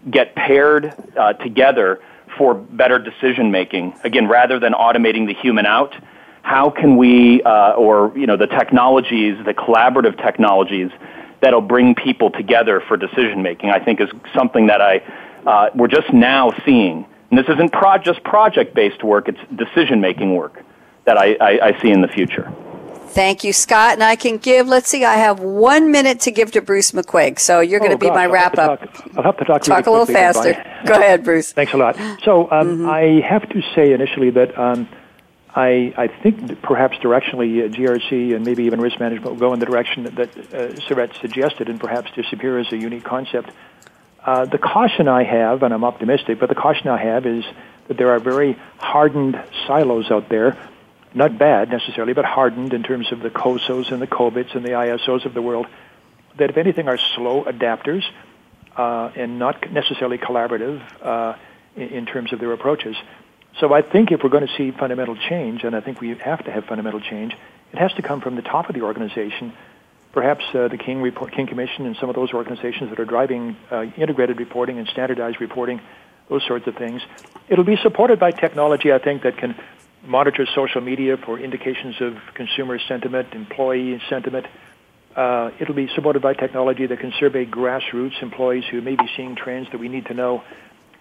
[0.10, 2.00] get paired uh, together
[2.38, 3.94] for better decision making.
[4.04, 5.96] Again, rather than automating the human out,
[6.44, 10.92] how can we, uh, or you know, the technologies, the collaborative technologies
[11.42, 15.02] that'll bring people together for decision making, I think is something that I
[15.48, 17.06] uh, we're just now seeing.
[17.30, 20.62] And this isn't pro- just project based work, it's decision making work
[21.06, 22.54] that I, I, I see in the future.
[23.08, 23.94] Thank you, Scott.
[23.94, 27.40] And I can give, let's see, I have one minute to give to Bruce McQuaig.
[27.40, 28.82] So you're going oh, to be gosh, my I'll wrap up.
[29.16, 30.54] I'll have to talk, talk really a little faster.
[30.86, 31.54] Go ahead, Bruce.
[31.54, 31.96] Thanks a lot.
[32.24, 32.90] So um, mm-hmm.
[32.90, 34.88] I have to say initially that um,
[35.56, 39.60] I, I think perhaps directionally uh, GRC and maybe even risk management will go in
[39.60, 43.50] the direction that, that uh, Sarit suggested and perhaps disappear as a unique concept.
[44.28, 47.46] Uh, the caution I have, and I'm optimistic, but the caution I have is
[47.88, 50.58] that there are very hardened silos out there,
[51.14, 54.72] not bad necessarily, but hardened in terms of the COSOs and the COBITs and the
[54.72, 55.66] ISOs of the world
[56.38, 58.04] that, if anything, are slow adapters
[58.76, 61.38] uh, and not necessarily collaborative uh,
[61.78, 62.98] in, in terms of their approaches.
[63.62, 66.44] So I think if we're going to see fundamental change, and I think we have
[66.44, 67.34] to have fundamental change,
[67.72, 69.54] it has to come from the top of the organization.
[70.18, 73.56] Perhaps uh, the King, Report, King Commission and some of those organizations that are driving
[73.70, 75.80] uh, integrated reporting and standardized reporting,
[76.28, 77.04] those sorts of things.
[77.48, 79.56] It'll be supported by technology, I think, that can
[80.04, 84.48] monitor social media for indications of consumer sentiment, employee sentiment.
[85.16, 89.36] Uh, it'll be supported by technology that can survey grassroots employees who may be seeing
[89.36, 90.44] trends that we need to know.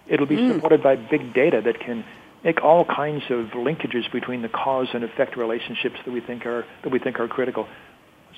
[0.05, 0.53] It'll be mm.
[0.53, 2.05] supported by big data that can
[2.43, 6.67] make all kinds of linkages between the cause and effect relationships that we think are
[6.83, 7.67] that we think are critical.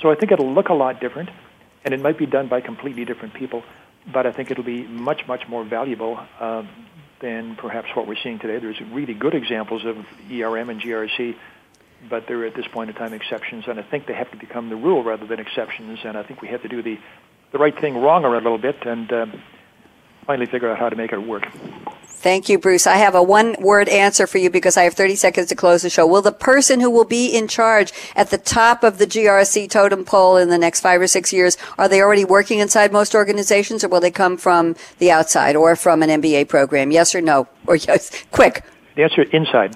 [0.01, 1.29] So I think it'll look a lot different,
[1.83, 3.63] and it might be done by completely different people,
[4.11, 6.69] but I think it'll be much much more valuable um,
[7.21, 8.59] than perhaps what we're seeing today.
[8.59, 9.97] There's really good examples of
[10.31, 11.35] ERM and GRC,
[12.09, 14.69] but they're at this point in time exceptions, and I think they have to become
[14.69, 15.99] the rule rather than exceptions.
[16.05, 16.97] And I think we have to do the
[17.51, 19.41] the right thing wronger a little bit and um,
[20.29, 21.47] finally figure out how to make it work.
[22.05, 22.85] Thank you, Bruce.
[22.85, 25.81] I have a one word answer for you because I have 30 seconds to close
[25.81, 26.05] the show.
[26.05, 30.05] Will the person who will be in charge at the top of the GRC totem
[30.05, 33.83] pole in the next five or six years, are they already working inside most organizations
[33.83, 36.91] or will they come from the outside or from an MBA program?
[36.91, 37.47] Yes or no?
[37.65, 38.63] Or yes, quick.
[38.97, 39.75] The answer is inside.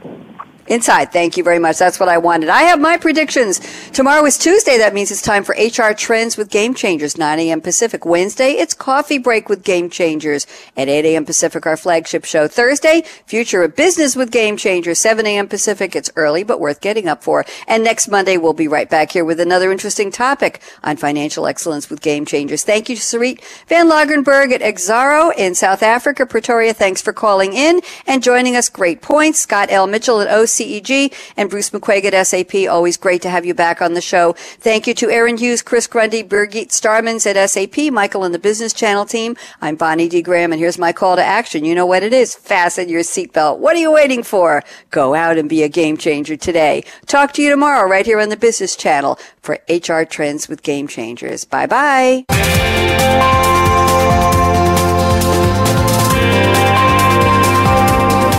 [0.67, 1.11] Inside.
[1.11, 1.77] Thank you very much.
[1.77, 2.47] That's what I wanted.
[2.47, 3.59] I have my predictions.
[3.91, 4.77] Tomorrow is Tuesday.
[4.77, 7.59] That means it's time for HR Trends with Game Changers, 9 a.m.
[7.59, 8.05] Pacific.
[8.05, 10.47] Wednesday, it's Coffee Break with Game Changers
[10.77, 11.25] at 8 a.m.
[11.25, 12.47] Pacific, our flagship show.
[12.47, 15.49] Thursday, Future of Business with Game Changers, 7 a.m.
[15.49, 15.97] Pacific.
[15.97, 17.43] It's early, but worth getting up for.
[17.67, 21.89] And next Monday, we'll be right back here with another interesting topic on financial excellence
[21.89, 22.63] with Game Changers.
[22.63, 26.73] Thank you to Sarit Van Lagerberg at Exxaro in South Africa, Pretoria.
[26.73, 28.69] Thanks for calling in and joining us.
[28.69, 29.39] Great points.
[29.39, 29.87] Scott L.
[29.87, 32.69] Mitchell at OC CEG, and Bruce McQuaig at SAP.
[32.69, 34.33] Always great to have you back on the show.
[34.33, 38.73] Thank you to Aaron Hughes, Chris Grundy, Birgit Starmans at SAP, Michael and the Business
[38.73, 39.35] Channel team.
[39.61, 40.21] I'm Bonnie D.
[40.21, 41.65] Graham, and here's my call to action.
[41.65, 42.35] You know what it is.
[42.35, 43.59] Fasten your seatbelt.
[43.59, 44.63] What are you waiting for?
[44.91, 46.83] Go out and be a game changer today.
[47.05, 50.87] Talk to you tomorrow right here on the Business Channel for HR Trends with Game
[50.87, 51.45] Changers.
[51.45, 52.25] Bye bye.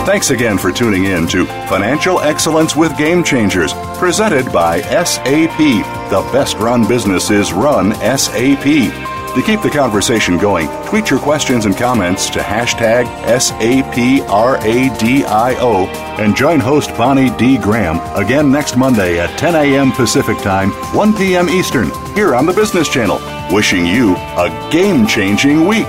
[0.05, 5.57] Thanks again for tuning in to Financial Excellence with Game Changers, presented by SAP.
[5.57, 8.63] The best run businesses run SAP.
[8.63, 14.27] To keep the conversation going, tweet your questions and comments to hashtag SAPRADIO
[16.19, 17.57] and join host Bonnie D.
[17.57, 19.91] Graham again next Monday at 10 a.m.
[19.91, 21.49] Pacific Time, 1 p.m.
[21.49, 23.19] Eastern, here on the Business Channel.
[23.51, 25.87] Wishing you a game changing week.